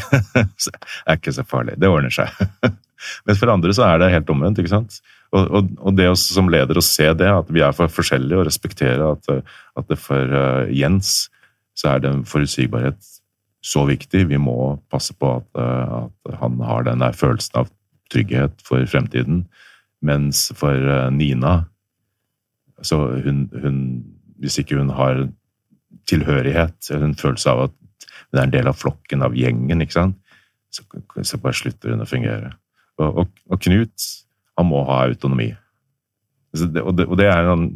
er 1.08 1.18
ikke 1.18 1.34
så 1.36 1.44
farlig. 1.44 1.76
Det 1.80 1.90
ordner 1.92 2.14
seg. 2.14 2.32
Men 3.28 3.36
for 3.40 3.52
andre 3.52 3.74
så 3.76 3.84
er 3.88 4.00
det 4.00 4.14
helt 4.14 4.30
omvendt. 4.32 4.62
ikke 4.62 4.72
sant? 4.72 5.00
Og, 5.36 5.50
og, 5.52 5.72
og 5.84 5.98
det 5.98 6.08
også, 6.08 6.38
som 6.38 6.52
leder 6.52 6.80
å 6.80 6.86
se 6.86 7.10
det, 7.20 7.28
at 7.28 7.50
vi 7.52 7.64
er 7.66 7.76
for 7.76 7.92
forskjellige, 7.92 8.40
og 8.40 8.48
respektere 8.48 9.12
at, 9.12 9.32
at 9.76 9.90
det 9.92 10.00
for 10.00 10.32
uh, 10.32 10.72
Jens 10.72 11.28
så 11.78 11.92
er 11.94 12.04
det 12.04 12.14
en 12.14 12.24
forutsigbarhet 12.26 13.12
så 13.66 13.84
viktig. 13.90 14.24
Vi 14.32 14.40
må 14.40 14.78
passe 14.92 15.14
på 15.18 15.36
at, 15.42 15.50
uh, 15.60 16.08
at 16.08 16.40
han 16.42 16.62
har 16.64 16.88
den 16.88 17.04
der 17.04 17.18
følelsen 17.18 17.64
av 17.64 17.72
trygghet 18.14 18.64
for 18.66 18.88
fremtiden. 18.88 19.44
Mens 20.06 20.48
for 20.56 20.80
uh, 20.80 21.10
Nina 21.12 21.66
så 22.86 23.00
hun, 23.26 23.48
hun, 23.54 23.78
Hvis 24.38 24.60
ikke 24.62 24.78
hun 24.78 24.92
har 24.94 25.28
tilhørighet, 26.08 26.92
en 26.94 27.16
følelse 27.18 27.50
av 27.50 27.64
at 27.68 28.08
hun 28.30 28.40
er 28.40 28.44
en 28.46 28.54
del 28.54 28.70
av 28.70 28.78
flokken, 28.78 29.24
av 29.26 29.36
gjengen, 29.36 29.82
ikke 29.82 29.98
sant? 29.98 30.18
Så, 30.70 30.84
så 31.26 31.40
bare 31.42 31.58
slutter 31.58 31.96
hun 31.96 32.04
å 32.04 32.10
fungere. 32.10 32.52
Og, 33.00 33.24
og, 33.24 33.42
og 33.50 33.62
Knut, 33.64 34.08
han 34.58 34.70
må 34.70 34.84
ha 34.90 35.04
autonomi. 35.08 35.52
Det, 36.54 36.82
og, 36.82 36.94
det, 36.98 37.08
og, 37.08 37.18
det, 37.20 37.28
er 37.30 37.50
en 37.52 37.68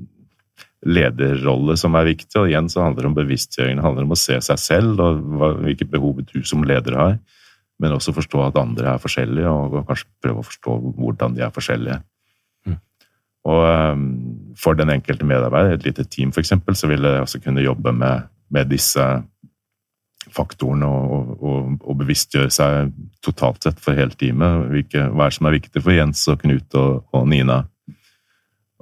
lederrolle 0.81 1.75
som 1.77 1.95
er 1.97 2.09
viktig, 2.09 2.33
og 2.39 2.49
igjen 2.49 2.69
så 2.71 2.85
handler 2.85 3.05
det 3.05 3.11
om 3.11 3.17
bevisstgjøring. 3.17 3.77
Det 3.77 3.85
handler 3.85 4.07
om 4.07 4.15
å 4.15 4.21
se 4.21 4.37
seg 4.43 4.61
selv 4.61 5.03
og 5.03 5.21
hva, 5.37 5.51
hvilke 5.61 5.87
behov 5.89 6.23
du 6.29 6.39
som 6.47 6.65
leder 6.67 6.97
har, 6.97 7.19
men 7.81 7.95
også 7.95 8.13
forstå 8.13 8.45
at 8.47 8.59
andre 8.61 8.95
er 8.95 9.01
forskjellige, 9.01 9.49
og 9.51 9.85
kanskje 9.89 10.09
prøve 10.23 10.43
å 10.43 10.47
forstå 10.49 10.77
hvordan 11.01 11.37
de 11.37 11.45
er 11.45 11.53
forskjellige. 11.53 12.01
Og 13.49 13.61
ehm, 13.65 14.05
for 14.59 14.77
den 14.77 14.91
enkelte 14.93 15.25
medarbeider, 15.25 15.73
et 15.73 15.85
lite 15.87 16.05
team 16.05 16.29
f.eks., 16.29 16.53
så 16.77 16.89
vil 16.89 17.07
jeg 17.07 17.23
også 17.23 17.41
kunne 17.41 17.65
jobbe 17.65 17.93
med, 17.93 18.27
med 18.53 18.69
disse 18.69 19.05
faktorene 20.31 20.85
og, 20.85 21.31
og, 21.41 21.71
og, 21.81 21.95
bevisstgjøre 22.03 22.51
seg 22.53 22.91
totalt 23.25 23.65
sett 23.65 23.79
for 23.81 23.97
hele 23.97 24.13
teamet. 24.13 24.67
Hvilke, 24.69 25.07
hva 25.09 25.27
er 25.27 25.35
som 25.35 25.49
er 25.49 25.57
viktig 25.57 25.81
for 25.81 25.95
Jens 25.95 26.21
og 26.29 26.43
Knut 26.43 26.77
og, 26.77 27.01
og 27.17 27.25
Nina 27.31 27.63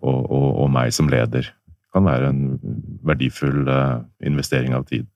og, 0.03 0.19
og, 0.27 0.67
meg 0.71 0.91
som 0.95 1.09
leder. 1.11 1.47
Det 1.47 1.95
kan 1.95 2.05
være 2.05 2.29
en 2.31 2.43
verdifull 3.07 3.63
uh, 3.67 4.03
investering 4.23 4.75
av 4.77 4.85
tid. 4.91 5.07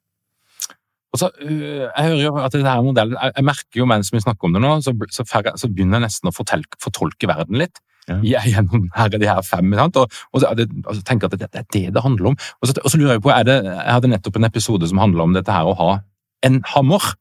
Så, 1.13 1.29
uh, 1.29 1.83
jeg 1.83 2.07
hører 2.07 2.23
jo 2.23 2.33
at 2.41 2.55
dette 2.55 2.77
modellen, 2.83 3.19
jeg, 3.19 3.45
merker 3.45 3.83
jo 3.83 3.87
mens 3.91 4.09
vi 4.11 4.23
snakker 4.23 4.49
om 4.49 4.55
det 4.55 4.63
nå, 4.63 4.73
så, 4.83 4.95
så, 5.13 5.27
så 5.27 5.69
begynner 5.69 5.99
jeg 5.99 6.07
nesten 6.07 6.31
å 6.31 6.35
fortolke, 6.35 6.79
fortolke 6.81 7.29
verden 7.29 7.59
litt 7.61 7.83
ja. 8.07 8.43
gjennom 8.45 8.89
her, 8.95 9.11
de 9.13 9.29
her 9.29 9.41
fem. 9.45 9.73
Og, 9.73 9.97
og, 9.97 10.41
så, 10.41 10.51
og, 10.51 10.93
så, 10.95 11.01
tenker 11.01 11.27
jeg 11.27 11.33
at 11.33 11.39
det, 11.39 11.51
det, 11.53 11.63
er 11.63 11.67
det 11.73 11.95
det 11.95 12.05
handler 12.05 12.33
om. 12.33 12.37
Og 12.61 12.69
så, 12.69 12.77
og 12.83 12.91
så 12.91 12.99
lurer 12.99 13.17
Jeg 13.17 13.25
på, 13.25 13.33
det, 13.47 13.59
jeg 13.65 13.93
hadde 13.97 14.13
nettopp 14.13 14.39
en 14.39 14.49
episode 14.49 14.89
som 14.89 15.01
handla 15.01 15.27
om 15.27 15.35
dette 15.37 15.53
her 15.53 15.69
å 15.69 15.77
ha 15.79 15.91
en 16.43 16.61
hammer. 16.73 17.13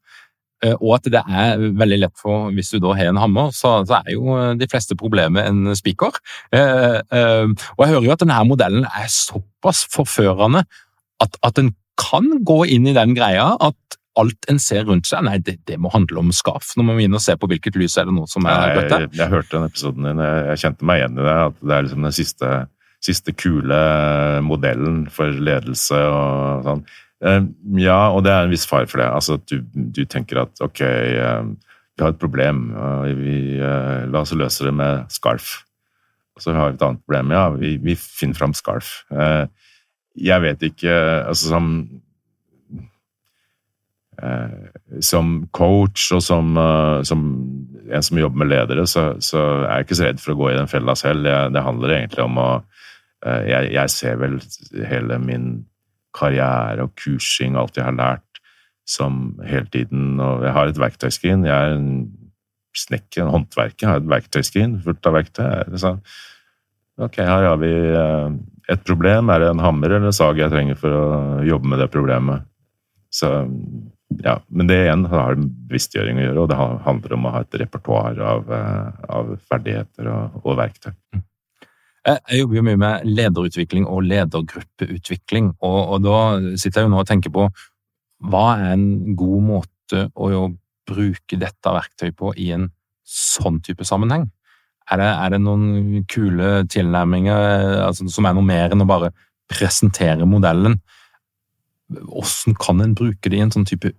Eh, 0.62 0.74
og 0.78 0.96
at 0.98 1.10
det 1.10 1.22
er 1.22 1.62
veldig 1.78 2.00
lett 2.04 2.16
for, 2.18 2.50
hvis 2.54 2.72
du 2.74 2.80
da 2.82 2.94
har 2.98 3.10
en 3.10 3.20
hammer, 3.22 3.50
så, 3.56 3.80
så 3.88 4.00
er 4.02 4.14
jo 4.14 4.36
de 4.58 4.68
fleste 4.70 4.96
problemer 4.98 5.48
en 5.48 5.76
spiker. 5.78 6.18
Eh, 6.54 6.98
eh, 7.02 7.46
og 7.76 7.84
jeg 7.84 7.94
hører 7.94 8.08
jo 8.08 8.16
at 8.16 8.24
denne 8.24 8.42
modellen 8.48 8.86
er 8.86 9.10
såpass 9.10 9.84
forførende 9.92 10.64
at, 11.22 11.38
at 11.42 11.58
den 11.58 11.74
kan 12.00 12.28
gå 12.46 12.62
inn 12.72 12.88
i 12.88 12.96
den 12.96 13.14
greia 13.14 13.52
at 13.60 13.98
alt 14.20 14.48
en 14.50 14.58
ser 14.60 14.84
rundt 14.88 15.08
seg, 15.08 15.24
nei, 15.24 15.38
det, 15.40 15.56
det 15.68 15.78
må 15.80 15.90
handle 15.92 16.20
om 16.20 16.32
skaf. 16.36 16.74
Nå 16.76 16.84
må 16.84 16.96
vi 16.98 17.06
inn 17.08 17.16
og 17.16 17.22
se 17.24 17.34
på 17.38 17.48
hvilket 17.48 17.78
lys 17.80 17.96
er 18.00 18.08
det 18.08 18.16
noe 18.16 18.28
som 18.30 18.44
er 18.48 18.74
bøtte. 18.76 19.00
Jeg, 19.06 19.12
jeg, 19.16 19.32
hørte 19.32 19.56
den 19.56 19.70
episoden 19.70 20.08
din, 20.08 20.20
jeg, 20.20 20.42
jeg, 20.50 20.62
kjente 20.64 20.88
meg 20.88 21.00
igjen 21.00 21.16
i 21.16 21.24
det. 21.24 21.36
At 21.46 21.62
det 21.62 21.76
er 21.76 21.86
liksom 21.86 22.06
den 22.08 22.16
siste, 22.16 22.50
siste 23.08 23.34
kule 23.36 23.80
modellen 24.44 25.00
for 25.12 25.40
ledelse 25.48 26.02
og 26.12 26.68
sånn. 26.68 26.84
Eh, 27.22 27.40
ja, 27.80 27.98
og 28.12 28.24
det 28.26 28.34
er 28.34 28.46
en 28.46 28.52
viss 28.52 28.68
fare 28.68 28.90
for 28.90 29.00
det. 29.00 29.08
Altså 29.08 29.38
at 29.40 29.48
du, 29.48 29.64
du 29.72 30.04
tenker 30.04 30.44
at 30.44 30.64
ok, 30.64 30.84
eh, 30.84 31.50
vi 31.96 32.04
har 32.04 32.12
et 32.12 32.20
problem, 32.20 32.64
vi, 33.16 33.40
eh, 33.60 33.98
la 34.12 34.24
oss 34.24 34.36
løse 34.36 34.68
det 34.68 34.76
med 34.76 35.08
skarf. 35.12 35.62
Og 36.36 36.44
så 36.44 36.52
har 36.56 36.72
vi 36.72 36.80
et 36.80 36.84
annet 36.84 37.04
problem. 37.06 37.32
Ja, 37.32 37.48
vi, 37.56 37.76
vi 37.80 37.96
finner 37.96 38.36
fram 38.36 38.52
skarf. 38.56 39.02
Jeg 40.12 40.44
vet 40.44 40.64
ikke 40.64 40.92
altså 41.28 41.52
som 41.52 41.68
Eh, 41.76 42.01
som 45.02 45.34
coach 45.50 46.12
og 46.14 46.22
som, 46.22 46.54
uh, 46.58 47.02
som, 47.06 47.22
en 47.90 48.04
som 48.06 48.20
jobber 48.20 48.42
med 48.42 48.52
ledere, 48.52 48.86
så, 48.86 49.12
så, 49.20 49.40
er 49.64 49.80
jeg 49.80 49.86
ikke 49.86 49.98
så 49.98 50.08
redd 50.08 50.22
for 50.22 50.34
å 50.34 50.38
gå 50.40 50.50
i 50.52 50.58
den 50.58 50.70
fella 50.70 50.94
selv. 50.98 51.26
Det, 51.26 51.36
det 51.56 51.64
handler 51.66 51.96
egentlig 51.96 52.24
om 52.24 52.40
å 52.40 52.48
eh, 53.26 53.42
jeg, 53.50 53.70
jeg 53.76 53.94
ser 53.94 54.20
vel 54.22 54.38
hele 54.88 55.18
min 55.22 55.48
karriere 56.16 56.86
og 56.86 56.94
kursing, 57.00 57.56
alt 57.56 57.78
jeg 57.78 57.86
har 57.88 57.96
lært, 57.96 58.42
som 58.88 59.38
hele 59.46 59.68
tiden 59.72 60.18
Og 60.20 60.42
jeg 60.42 60.52
har 60.52 60.68
et 60.68 60.80
verktøyskrin. 60.80 61.46
Jeg 61.46 61.54
er 61.54 61.76
en 61.76 61.92
snekker, 62.76 63.22
en 63.22 63.32
håndverker, 63.36 63.88
har 63.88 64.00
et 64.00 64.10
verktøyskrin 64.10 64.78
fullt 64.84 65.08
av 65.08 65.16
verktøy. 65.18 65.78
Sånn. 65.80 66.02
Ok, 67.02 67.20
her 67.24 67.46
har 67.48 67.60
vi 67.62 67.72
eh, 67.72 68.34
et 68.72 68.86
problem. 68.86 69.30
Er 69.32 69.44
det 69.44 69.52
en 69.52 69.64
hammer 69.64 69.92
eller 69.92 70.10
en 70.10 70.16
sag 70.16 70.40
jeg 70.40 70.52
trenger 70.52 70.78
for 70.80 70.96
å 70.96 71.06
jobbe 71.46 71.72
med 71.72 71.82
det 71.82 71.90
problemet? 71.92 72.48
Så 73.12 73.28
ja, 74.22 74.38
Men 74.48 74.68
det 74.68 74.78
igjen 74.84 75.04
har 75.10 75.36
med 75.38 75.50
bevisstgjøring 75.70 76.18
å 76.18 76.24
gjøre, 76.26 76.40
og 76.42 76.48
det 76.50 76.58
handler 76.86 77.14
om 77.16 77.26
å 77.26 77.34
ha 77.34 77.42
et 77.44 77.60
repertoar 77.62 78.18
av, 78.20 78.50
eh, 78.52 79.04
av 79.18 79.36
ferdigheter 79.50 80.08
og, 80.12 80.40
og 80.42 80.58
verktøy. 80.60 80.92
Mm. 81.14 81.22
Jeg 82.02 82.40
jobber 82.40 82.58
jo 82.58 82.64
mye 82.66 82.80
med 82.82 83.04
lederutvikling 83.06 83.84
og 83.86 84.02
ledergruppeutvikling, 84.10 85.52
og, 85.62 85.80
og, 85.82 85.98
da 86.02 86.56
sitter 86.58 86.82
jeg 86.82 86.88
jo 86.88 86.94
nå 86.96 87.02
og 87.04 87.06
tenker 87.06 87.30
på 87.34 87.46
hva 88.32 88.46
er 88.56 88.72
en 88.74 89.16
god 89.18 89.44
måte 89.46 90.06
å 90.14 90.48
bruke 90.88 91.38
dette 91.38 91.74
verktøyet 91.74 92.16
på 92.18 92.32
i 92.42 92.50
en 92.56 92.68
sånn 93.06 93.60
type 93.62 93.86
sammenheng? 93.86 94.26
Er 94.90 94.98
det, 94.98 95.10
er 95.14 95.34
det 95.34 95.40
noen 95.44 96.02
kule 96.10 96.64
tilnærminger 96.70 97.84
altså, 97.86 98.08
som 98.10 98.26
er 98.26 98.34
noe 98.34 98.46
mer 98.46 98.74
enn 98.74 98.82
å 98.82 98.88
bare 98.88 99.12
presentere 99.50 100.26
modellen? 100.26 100.80
Hvordan 101.92 102.58
kan 102.58 102.82
en 102.82 102.96
bruke 102.98 103.30
det 103.30 103.38
i 103.38 103.44
en 103.44 103.54
sånn 103.54 103.68
type 103.68 103.94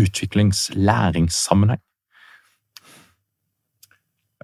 utviklings-læringssammenheng? 0.00 1.82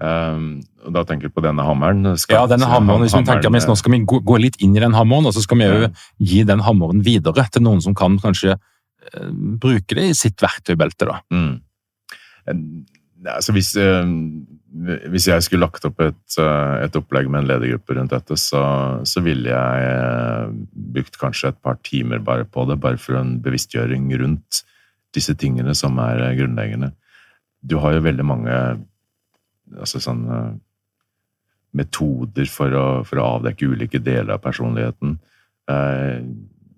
Um, 0.00 0.62
da 0.90 1.04
tenker 1.06 1.28
du 1.28 1.34
på 1.36 1.42
denne 1.44 1.62
hammeren? 1.66 2.14
Skal, 2.18 2.40
ja, 2.40 2.46
denne 2.50 2.66
hammeren. 2.70 3.04
Hvis 3.04 3.14
vi 3.14 3.26
tenker 3.28 3.52
at 3.52 3.68
nå 3.68 3.76
skal 3.78 3.92
vi 3.94 4.00
gå 4.08 4.38
litt 4.40 4.56
inn 4.64 4.72
i 4.74 4.82
den 4.82 4.96
hammeren, 4.96 5.28
og 5.28 5.36
så 5.36 5.44
skal 5.44 5.60
vi 5.60 5.68
jo 5.68 5.90
gi 6.18 6.40
den 6.48 6.64
hammeren 6.64 7.04
videre 7.04 7.44
til 7.52 7.62
noen 7.66 7.82
som 7.84 7.94
kan 7.98 8.16
kanskje 8.22 8.56
uh, 8.56 9.28
bruke 9.62 9.98
det 9.98 10.08
i 10.10 10.16
sitt 10.16 10.42
verktøybelte. 10.42 11.10
da. 11.10 11.20
Mm. 11.30 11.60
Altså 13.28 13.54
hvis, 13.54 13.70
uh, 13.76 14.02
hvis, 15.12 15.28
jeg 15.28 15.44
skulle 15.46 15.68
lagt 15.68 15.84
opp 15.86 16.00
et, 16.02 16.38
uh, 16.40 16.80
et, 16.80 16.98
opplegg 16.98 17.28
med 17.30 17.44
en 17.44 17.52
ledergruppe 17.52 18.00
rundt 18.00 18.16
dette, 18.16 18.40
så, 18.40 18.64
så 19.06 19.22
ville 19.22 19.52
jeg 19.52 20.50
brukt 20.96 21.20
kanskje 21.20 21.52
et 21.52 21.62
par 21.62 21.78
timer 21.84 22.24
bare 22.24 22.48
på 22.48 22.64
det, 22.70 22.80
bare 22.80 22.98
for 22.98 23.20
en 23.20 23.36
bevisstgjøring 23.44 24.08
rundt 24.24 24.64
disse 25.14 25.34
tingene 25.38 25.74
som 25.78 25.98
er 26.02 26.32
grunnleggende. 26.38 26.92
Du 27.62 27.78
har 27.82 27.94
jo 27.96 28.04
veldig 28.04 28.26
mange 28.26 28.58
altså 29.78 30.00
sånn 30.02 30.24
metoder 31.76 32.48
for 32.52 32.74
å, 32.76 32.86
for 33.08 33.20
å, 33.20 33.28
avdekke 33.38 33.70
ulike 33.72 34.00
deler 34.02 34.34
av 34.36 34.42
personligheten. 34.44 35.16
Eh, 35.72 36.18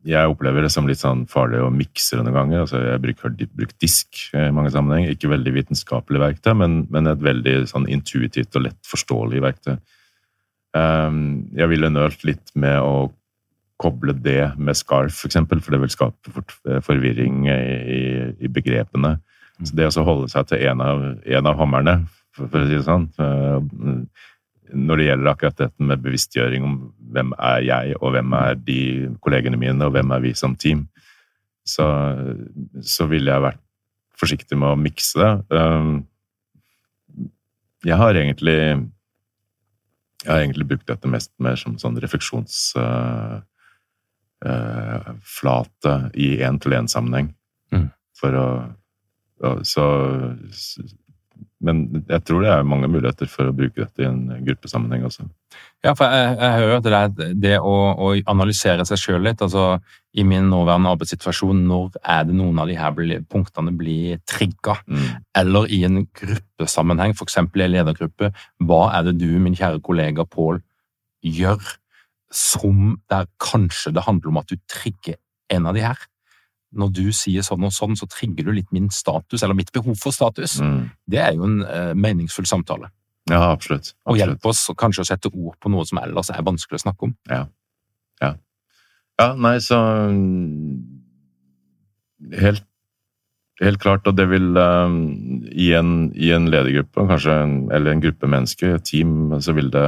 jeg 0.05 0.31
opplever 0.31 0.67
det 0.67 0.71
som 0.73 0.87
litt 0.89 1.01
sånn 1.01 1.25
farlig 1.31 1.63
å 1.65 1.73
mikse 1.73 2.19
det 2.19 2.27
noen 2.27 2.37
ganger. 2.37 2.63
Altså, 2.65 2.83
jeg 2.85 3.03
bruker 3.03 3.35
brukt 3.57 3.79
disk 3.83 4.27
i 4.37 4.47
mange 4.55 4.71
sammenhenger. 4.75 5.15
Ikke 5.15 5.33
veldig 5.33 5.55
vitenskapelig 5.57 6.23
verktøy, 6.23 6.53
men, 6.61 6.79
men 6.93 7.11
et 7.11 7.25
veldig 7.25 7.57
sånn 7.71 7.89
intuitivt 7.91 8.55
og 8.59 8.69
lett 8.69 8.81
forståelig 8.89 9.45
verktøy. 9.49 9.77
Eh, 10.79 11.21
jeg 11.63 11.73
ville 11.73 11.93
nølt 11.93 12.27
litt 12.29 12.55
med 12.55 12.79
å 12.85 13.09
koble 13.85 14.17
det 14.25 14.55
med 14.57 14.79
scarf, 14.79 15.13
f.eks., 15.13 15.21
for, 15.21 15.31
eksempel, 15.31 15.63
for 15.63 15.75
det 15.75 15.83
vil 15.85 15.93
skape 15.93 16.81
forvirring 16.87 17.45
i, 17.49 18.03
i 18.41 18.51
begrepene. 18.51 19.19
Så 19.63 19.77
det 19.77 19.91
å 19.93 20.07
holde 20.07 20.31
seg 20.33 20.49
til 20.51 20.65
en 20.71 20.83
av, 20.83 21.03
av 21.23 21.59
hammerne, 21.61 21.99
for, 22.35 22.49
for, 22.49 22.65
å 22.65 22.69
si 22.69 22.79
det 22.79 22.87
sånn. 22.87 23.07
Når 24.75 24.99
det 25.01 25.07
gjelder 25.07 25.31
akkurat 25.31 25.61
dette 25.61 25.87
med 25.91 26.03
bevisstgjøring 26.03 26.65
om 26.67 26.79
hvem 27.15 27.37
er 27.37 27.61
jeg, 27.69 27.99
og 28.01 28.17
hvem 28.17 28.35
er 28.41 28.59
de 28.59 28.81
kollegene 29.23 29.61
mine, 29.61 29.87
og 29.87 29.95
hvem 29.95 30.17
er 30.17 30.25
vi 30.25 30.35
som 30.39 30.57
team, 30.59 30.87
så, 31.65 31.87
så 32.83 33.07
ville 33.09 33.31
jeg 33.31 33.47
vært 33.47 33.63
forsiktig 34.19 34.59
med 34.59 34.73
å 34.73 34.81
mikse 34.81 35.21
det. 35.21 35.61
Um, 35.61 35.95
jeg 37.85 38.01
har 38.01 38.17
egentlig 38.17 38.59
jeg 40.25 40.33
har 40.33 40.41
egentlig 40.41 40.69
brukt 40.71 40.89
dette 40.89 41.09
mest 41.11 41.35
mer 41.43 41.59
som 41.61 41.77
sånn 41.81 41.99
refleksjons... 42.01 42.73
uh, 42.81 43.43
uh, 44.45 46.09
i 46.15 46.35
én-til-én-sammenheng. 46.45 47.31
Mm. 47.75 47.89
For 48.19 48.41
å 48.41 48.49
så, 49.63 49.85
men 51.65 51.81
jeg 52.09 52.23
tror 52.25 52.45
det 52.45 52.51
er 52.53 52.67
mange 52.69 52.89
muligheter 52.91 53.29
for 53.31 53.51
å 53.51 53.55
bruke 53.57 53.83
dette 53.83 54.05
i 54.05 54.09
en 54.09 54.45
gruppesammenheng 54.47 55.05
også. 55.09 55.27
Ja, 55.85 55.93
for 55.97 56.09
jeg, 56.09 56.35
jeg 56.39 56.61
hører 56.61 56.77
at 56.79 56.87
det, 56.87 57.29
er 57.29 57.37
det 57.45 57.55
å, 57.59 57.75
å, 57.93 58.11
analysere 58.31 58.87
seg 58.89 59.01
sjøl 59.01 59.25
litt, 59.27 59.43
altså 59.45 59.79
i 60.15 60.25
min 60.27 60.49
nåværende 60.53 60.93
arbeidssituasjon, 60.95 61.65
når 61.69 61.99
er 62.01 62.29
det 62.29 62.37
noen 62.39 62.61
av 62.63 62.71
de 62.71 62.79
her 62.79 63.25
punktene 63.31 63.75
blir 63.77 64.21
trigga? 64.31 64.79
Mm. 64.87 65.09
Eller 65.43 65.73
i 65.75 65.83
en 65.89 66.05
gruppesammenheng, 66.21 67.17
f.eks. 67.17 67.41
i 67.41 67.45
en 67.45 67.75
ledergruppe, 67.75 68.31
hva 68.65 68.85
er 68.99 69.09
det 69.11 69.19
du, 69.23 69.31
min 69.43 69.57
kjære 69.59 69.83
kollega 69.85 70.27
Pål, 70.29 70.63
gjør 71.25 71.61
som 72.33 72.99
der 73.11 73.29
kanskje 73.43 73.93
det 73.95 74.07
handler 74.07 74.33
om 74.33 74.41
at 74.41 74.51
du 74.51 74.57
trigger 74.71 75.19
en 75.53 75.69
av 75.71 75.77
de 75.77 75.85
her? 75.85 75.99
når 76.75 76.93
du 76.95 77.05
sier 77.15 77.45
sånn 77.47 77.65
og 77.67 77.73
sånn, 77.75 77.97
så 77.99 78.09
trigger 78.11 78.49
du 78.49 78.53
litt 78.57 78.71
min 78.75 78.91
status, 78.93 79.43
eller 79.43 79.57
mitt 79.59 79.73
behov 79.75 79.97
for 80.01 80.15
status. 80.15 80.59
Mm. 80.63 80.91
Det 81.11 81.21
er 81.23 81.37
jo 81.37 81.47
en 81.47 81.61
uh, 81.63 81.93
meningsfull 81.95 82.49
samtale. 82.51 82.91
Ja, 83.31 83.41
absolutt. 83.55 83.95
absolutt. 83.95 84.11
Og 84.11 84.21
hjelpe 84.21 84.51
oss 84.51 84.67
kanskje 84.79 85.05
å 85.05 85.09
sette 85.09 85.33
ord 85.33 85.57
på 85.63 85.73
noe 85.73 85.87
som 85.89 86.03
ellers 86.03 86.33
er 86.35 86.45
vanskelig 86.45 86.81
å 86.81 86.85
snakke 86.85 87.09
om. 87.09 87.17
Ja. 87.31 87.47
Ja, 88.23 88.35
ja 89.21 89.33
nei, 89.39 89.57
så 89.65 89.81
Helt, 92.35 92.63
helt 93.61 93.81
klart, 93.83 94.07
og 94.09 94.15
det 94.17 94.25
vil 94.31 94.55
um, 94.57 94.95
i, 95.51 95.67
en, 95.77 96.09
i 96.17 96.31
en 96.33 96.47
ledergruppe, 96.49 97.05
kanskje, 97.11 97.35
eller 97.75 97.93
en 97.93 98.01
gruppe 98.01 98.31
mennesker, 98.31 98.79
et 98.79 98.87
team, 98.89 99.35
så 99.45 99.53
vil 99.53 99.69
det 99.75 99.85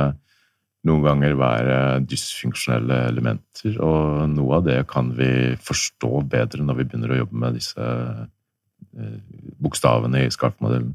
noen 0.86 1.04
ganger 1.04 1.36
være 1.38 1.78
dysfunksjonelle 2.08 3.02
elementer. 3.10 3.76
Og 3.82 4.26
noe 4.32 4.60
av 4.60 4.66
det 4.66 4.80
kan 4.90 5.12
vi 5.16 5.30
forstå 5.62 6.22
bedre 6.30 6.64
når 6.64 6.80
vi 6.80 6.86
begynner 6.88 7.14
å 7.14 7.20
jobbe 7.22 7.42
med 7.42 7.58
disse 7.58 7.86
eh, 7.86 9.18
bokstavene 9.62 10.24
i 10.24 10.32
SCARF-modellen. 10.32 10.94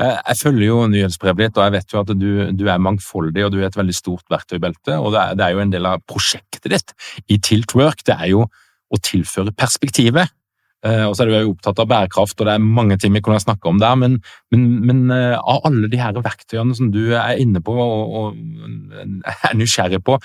Eh, 0.00 0.16
jeg 0.16 0.40
følger 0.40 0.66
jo 0.66 0.80
nyhetsbrevet 0.92 1.50
ditt, 1.50 1.60
og 1.60 1.66
jeg 1.66 1.76
vet 1.76 1.94
jo 1.94 2.02
at 2.02 2.12
du, 2.16 2.30
du, 2.56 2.66
er 2.70 2.82
mangfoldig 2.82 3.46
og 3.46 3.54
du 3.54 3.60
er 3.60 3.68
et 3.68 3.78
veldig 3.80 3.96
stort 3.96 4.26
verktøybelte. 4.32 4.96
og 4.96 5.12
det 5.14 5.22
er, 5.22 5.38
det 5.38 5.46
er, 5.46 5.54
jo 5.56 5.64
en 5.64 5.74
del 5.74 5.88
av 5.90 6.04
prosjektet 6.08 6.70
ditt 6.72 6.94
i 7.28 7.40
Tiltwork. 7.42 8.04
Det 8.06 8.16
er 8.16 8.32
jo 8.32 8.46
å 8.90 9.00
tilføre 9.04 9.54
perspektivet 9.54 10.32
og 10.80 11.12
så 11.16 11.26
er 11.26 11.42
jo 11.42 11.52
opptatt 11.52 11.80
av 11.82 11.88
bærekraft, 11.90 12.38
og 12.40 12.48
det 12.48 12.54
er 12.54 12.62
mange 12.64 12.96
ting 13.00 13.12
vi 13.12 13.20
kunne 13.24 13.40
snakke 13.42 13.68
om 13.68 13.80
der. 13.82 13.98
Men, 14.00 14.16
men, 14.54 14.64
men 14.88 15.02
eh, 15.12 15.36
av 15.36 15.66
alle 15.68 15.90
de 15.92 16.00
her 16.00 16.16
verktøyene 16.16 16.76
som 16.76 16.88
du 16.94 17.02
er 17.12 17.36
inne 17.42 17.60
på 17.64 17.74
og, 17.74 18.14
og 18.20 19.04
er 19.04 19.56
nysgjerrig 19.60 20.00
på, 20.06 20.16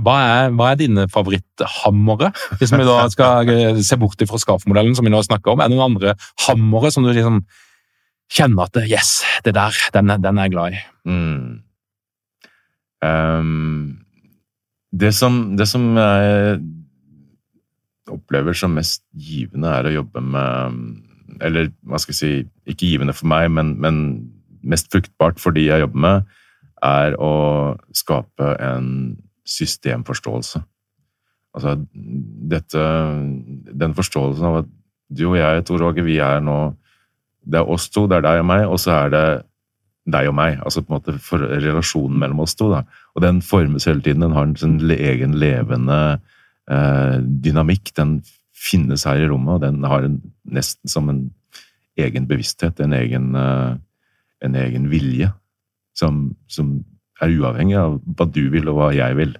hva 0.00 0.16
er, 0.24 0.56
hva 0.56 0.72
er 0.72 0.80
dine 0.80 1.06
favoritthammere? 1.12 2.32
Hvis 2.56 2.72
vi 2.72 2.88
da 2.88 2.98
skal 3.12 3.52
eh, 3.52 3.82
se 3.84 4.00
bort 4.00 4.24
fra 4.30 4.40
SKAF-modellen 4.40 4.96
som 4.96 5.08
vi 5.08 5.12
nå 5.12 5.22
snakker 5.26 5.52
om, 5.52 5.60
er 5.60 5.68
det 5.68 5.76
noen 5.76 5.92
andre 5.92 6.16
hammere 6.46 6.92
som 6.94 7.04
du 7.04 7.12
liksom 7.12 7.42
kjenner 8.32 8.68
at 8.68 8.82
yes, 8.88 9.22
det 9.44 9.54
der, 9.56 9.76
den, 9.94 10.12
den 10.24 10.40
er 10.40 10.48
jeg 10.48 10.56
glad 10.56 10.76
i? 10.76 10.82
Mm. 11.08 11.62
Um, 13.04 14.00
det 14.92 15.12
som, 15.14 15.56
det 15.56 15.68
som 15.68 15.96
er 16.00 16.58
opplever 18.14 18.56
som 18.56 18.74
mest 18.76 19.04
givende, 19.12 19.70
er 19.70 19.88
å 19.88 19.96
jobbe 20.00 20.24
med 20.24 20.80
Eller 21.44 21.68
hva 21.86 22.00
skal 22.00 22.14
jeg 22.14 22.18
si 22.18 22.72
Ikke 22.72 22.88
givende 22.88 23.14
for 23.14 23.28
meg, 23.30 23.50
men, 23.52 23.76
men 23.80 23.98
mest 24.62 24.90
fruktbart 24.92 25.40
for 25.40 25.54
de 25.54 25.68
jeg 25.68 25.84
jobber 25.84 26.02
med, 26.02 26.32
er 26.84 27.14
å 27.20 27.76
skape 27.94 28.54
en 28.62 28.88
systemforståelse. 29.48 30.60
Altså 31.56 31.74
dette 32.52 32.82
Den 33.80 33.94
forståelsen 33.96 34.48
av 34.48 34.60
at 34.62 34.72
du 35.08 35.24
og 35.30 35.38
jeg, 35.38 35.64
Tor 35.64 35.82
Åge, 35.86 36.04
vi 36.04 36.18
er 36.20 36.42
nå 36.44 36.74
Det 37.48 37.56
er 37.62 37.70
oss 37.70 37.88
to, 37.88 38.04
det 38.06 38.18
er 38.18 38.26
deg 38.26 38.42
og 38.42 38.48
meg, 38.50 38.66
og 38.68 38.76
så 38.82 38.92
er 39.06 39.14
det 39.14 39.26
deg 40.12 40.28
og 40.28 40.34
meg. 40.36 40.58
Altså 40.64 40.82
på 40.82 40.92
en 40.92 40.98
måte 40.98 41.14
for 41.22 41.40
relasjonen 41.40 42.18
mellom 42.20 42.42
oss 42.44 42.56
to. 42.58 42.68
Da. 42.72 42.82
Og 43.16 43.22
den 43.24 43.40
formes 43.44 43.86
hele 43.88 44.02
tiden. 44.04 44.24
Den 44.24 44.36
har 44.36 44.44
en 44.44 44.56
sånn 44.58 44.76
egen 44.92 45.36
levende 45.40 46.18
dynamikk, 46.68 47.94
den 47.96 48.18
finnes 48.58 49.06
her 49.08 49.22
i 49.22 49.28
rommet, 49.30 49.56
og 49.56 49.64
den 49.64 49.86
har 49.86 50.06
en, 50.06 50.18
nesten 50.52 50.90
som 50.90 51.08
en 51.12 51.26
egen 51.98 52.28
bevissthet, 52.30 52.80
en 52.80 52.94
egen, 52.96 53.34
eh, 53.36 53.74
en 54.46 54.56
egen 54.58 54.88
vilje, 54.90 55.32
som, 55.98 56.28
som, 56.50 56.78
er 57.18 57.32
uavhengig 57.34 57.74
av 57.74 57.96
hva 58.14 58.28
du 58.30 58.44
vil 58.52 58.68
og 58.70 58.76
hva 58.78 58.92
jeg 58.94 59.16
vil. 59.18 59.32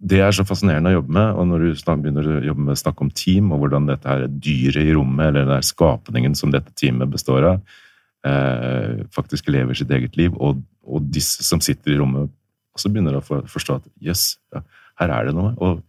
Det 0.00 0.22
er 0.24 0.30
så 0.32 0.46
fascinerende 0.48 0.94
å 0.94 0.94
jobbe 0.94 1.12
med, 1.12 1.26
og 1.36 1.44
når 1.50 1.64
du 1.66 1.82
begynner 1.90 2.30
å 2.30 2.36
jobbe 2.46 2.64
med 2.70 2.80
snakke 2.80 3.04
om 3.04 3.10
team, 3.12 3.50
og 3.52 3.60
hvordan 3.60 3.90
dette 3.90 4.08
her 4.08 4.24
dyret 4.32 4.80
i 4.80 4.94
rommet, 4.96 5.26
eller 5.28 5.50
den 5.50 5.66
skapningen 5.66 6.38
som 6.38 6.54
dette 6.54 6.72
teamet 6.72 7.12
består 7.12 7.50
av, 7.50 7.76
eh, 8.24 9.04
faktisk 9.12 9.52
lever 9.52 9.76
sitt 9.76 9.92
eget 9.92 10.16
liv, 10.16 10.32
og, 10.40 10.62
og 10.88 11.12
disse 11.12 11.44
som 11.44 11.60
sitter 11.60 11.92
i 11.92 12.00
rommet 12.00 12.32
også 12.78 12.94
begynner 12.94 13.18
å 13.18 13.24
forstå 13.26 13.76
at 13.76 13.92
jøss, 14.00 14.24
yes, 14.38 14.40
ja, 14.54 14.64
her 14.98 15.12
er 15.14 15.28
det 15.28 15.36
noe. 15.36 15.54
Og 15.62 15.82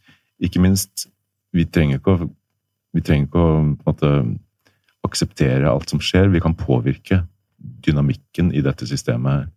ikke 0.43 0.61
minst, 0.63 1.07
vi 1.55 1.65
trenger 1.65 1.99
ikke 1.99 2.15
å, 2.15 2.29
trenger 2.99 3.27
ikke 3.27 3.43
å 3.43 3.59
måte, 3.73 4.13
akseptere 5.07 5.69
alt 5.69 5.91
som 5.91 6.01
skjer. 6.03 6.31
Vi 6.33 6.41
kan 6.43 6.57
påvirke 6.57 7.23
dynamikken 7.57 8.53
i 8.55 8.63
dette 8.65 8.87
systemet. 8.87 9.49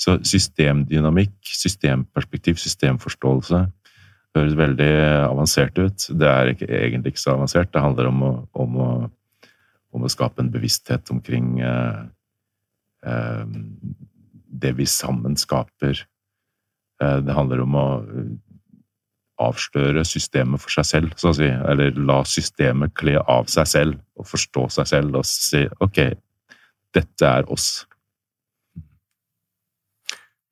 Så 0.00 0.16
systemdynamikk, 0.26 1.36
systemperspektiv, 1.46 2.58
systemforståelse 2.58 3.60
høres 4.34 4.56
veldig 4.58 4.94
avansert 5.28 5.78
ut. 5.78 6.06
Det 6.10 6.30
er 6.30 6.50
ikke, 6.54 6.66
egentlig 6.66 7.14
ikke 7.14 7.22
så 7.22 7.36
avansert. 7.36 7.70
Det 7.70 7.82
handler 7.82 8.10
om 8.10 8.24
å, 8.26 8.32
om 8.64 8.80
å, 8.82 8.88
om 9.94 10.06
å 10.06 10.10
skape 10.10 10.42
en 10.42 10.50
bevissthet 10.54 11.12
omkring 11.14 11.60
eh, 11.62 12.00
eh, 13.06 13.44
det 14.64 14.74
vi 14.80 14.88
sammen 14.90 15.38
skaper. 15.38 16.02
Eh, 17.02 17.18
det 17.22 17.38
handler 17.38 17.62
om 17.62 17.78
å 17.78 17.86
avsløre 19.42 20.04
systemet 20.06 20.62
for 20.62 20.74
seg 20.76 20.86
selv, 20.88 21.14
så 21.18 21.32
å 21.32 21.36
si. 21.38 21.48
Eller 21.48 21.96
la 21.98 22.20
systemet 22.28 22.94
kle 22.98 23.16
av 23.20 23.48
seg 23.52 23.66
selv 23.70 23.98
og 24.20 24.28
forstå 24.30 24.68
seg 24.76 24.90
selv 24.90 25.18
og 25.20 25.26
si 25.28 25.64
ok, 25.84 26.00
dette 26.94 27.26
er 27.26 27.50
oss. 27.50 27.84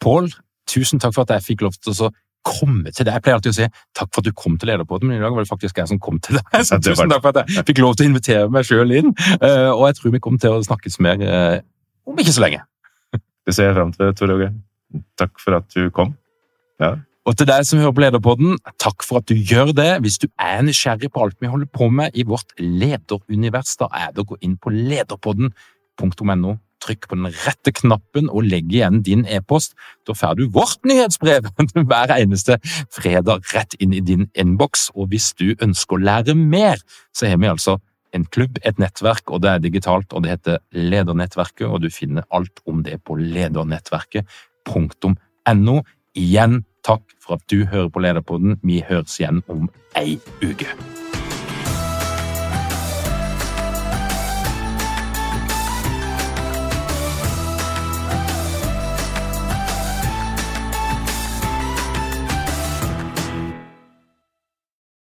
Pål, 0.02 0.32
tusen 0.66 1.02
takk 1.02 1.14
for 1.14 1.26
at 1.26 1.36
jeg 1.36 1.52
fikk 1.52 1.66
lov 1.66 1.78
til 1.78 1.94
å 1.94 2.10
komme 2.42 2.90
til 2.90 3.06
deg. 3.06 3.14
Jeg 3.14 3.22
pleier 3.22 3.38
alltid 3.38 3.52
å 3.52 3.58
si 3.60 3.68
takk 3.94 4.10
for 4.10 4.22
at 4.22 4.26
du 4.26 4.34
kom 4.34 4.56
til 4.58 4.72
Lederpodden, 4.72 5.10
men 5.10 5.20
i 5.20 5.22
dag 5.22 5.34
var 5.34 5.44
det 5.44 5.50
faktisk 5.50 5.78
jeg 5.78 5.90
som 5.92 6.00
kom 6.02 6.18
til 6.22 6.40
deg. 6.40 6.58
Så 6.68 6.80
tusen 6.82 7.12
takk 7.12 7.22
for 7.22 7.30
at 7.36 7.46
jeg 7.46 7.66
fikk 7.70 7.82
lov 7.84 7.94
til 7.94 8.08
å 8.08 8.10
invitere 8.10 8.50
meg 8.50 8.66
sjøl 8.66 8.96
inn. 8.98 9.14
Eh, 9.38 9.70
og 9.70 9.86
jeg 9.88 10.00
tror 10.00 10.16
vi 10.16 10.22
kommer 10.24 10.42
til 10.42 10.56
å 10.56 10.66
snakkes 10.66 10.98
mer 11.04 11.22
eh, 11.22 11.62
om 12.08 12.18
ikke 12.18 12.34
så 12.34 12.42
lenge. 12.42 12.64
Det 13.46 13.54
ser 13.54 13.70
jeg 13.70 13.78
fram 13.78 13.94
til, 13.94 14.10
Tor 14.18 14.34
Åge. 14.34 14.50
Takk 15.18 15.38
for 15.42 15.58
at 15.58 15.70
du 15.74 15.86
kom. 15.94 16.16
Ja. 16.82 16.96
Og 17.22 17.36
til 17.38 17.46
deg 17.46 17.62
som 17.66 17.78
hører 17.78 17.94
på 17.94 18.02
Lederpodden, 18.02 18.56
takk 18.82 19.04
for 19.06 19.20
at 19.20 19.28
du 19.30 19.36
gjør 19.38 19.70
det. 19.78 20.00
Hvis 20.02 20.18
du 20.18 20.26
er 20.42 20.58
nysgjerrig 20.66 21.06
på 21.14 21.22
alt 21.22 21.36
vi 21.38 21.46
holder 21.50 21.68
på 21.70 21.86
med 21.94 22.10
i 22.18 22.24
vårt 22.26 22.50
lederunivers, 22.58 23.76
da 23.78 23.86
er 23.94 24.10
det 24.10 24.24
å 24.24 24.30
gå 24.32 24.36
inn 24.42 24.56
på 24.58 24.72
lederpodden.no, 24.74 26.56
trykk 26.82 27.06
på 27.06 27.14
den 27.20 27.30
rette 27.44 27.70
knappen 27.78 28.26
og 28.26 28.42
legg 28.50 28.66
igjen 28.74 29.06
din 29.06 29.22
e-post. 29.30 29.70
Da 30.02 30.18
får 30.18 30.34
du 30.40 30.44
vårt 30.50 30.82
nyhetsbrev 30.88 31.46
hver 31.92 32.10
eneste 32.16 32.58
fredag 32.90 33.46
rett 33.54 33.72
inn 33.78 33.94
i 33.94 34.02
din 34.02 34.26
innboks. 34.34 34.90
Og 34.98 35.14
hvis 35.14 35.30
du 35.38 35.54
ønsker 35.62 35.94
å 35.94 36.02
lære 36.02 36.34
mer, 36.34 36.82
så 37.14 37.30
har 37.30 37.38
vi 37.38 37.46
altså 37.52 37.78
en 38.12 38.26
klubb, 38.34 38.58
et 38.66 38.78
nettverk, 38.82 39.30
og 39.30 39.40
det 39.44 39.50
er 39.52 39.60
digitalt, 39.62 40.10
og 40.12 40.22
det 40.24 40.30
heter 40.34 40.56
Ledernettverket, 40.74 41.66
og 41.70 41.80
du 41.86 41.90
finner 41.94 42.26
alt 42.34 42.56
om 42.68 42.82
det 42.84 42.96
på 43.06 43.12
ledernettverket.no. 43.16 45.76
Igjen 46.18 46.54
takk 46.86 47.04
for 47.22 47.38
at 47.38 47.46
du 47.50 47.64
hører 47.64 47.88
på 47.92 48.02
Lederpodden. 48.02 48.58
Vi 48.62 48.82
høres 48.88 49.20
igjen 49.20 49.42
om 49.52 49.70
ei 49.98 50.18
uke. 50.42 50.68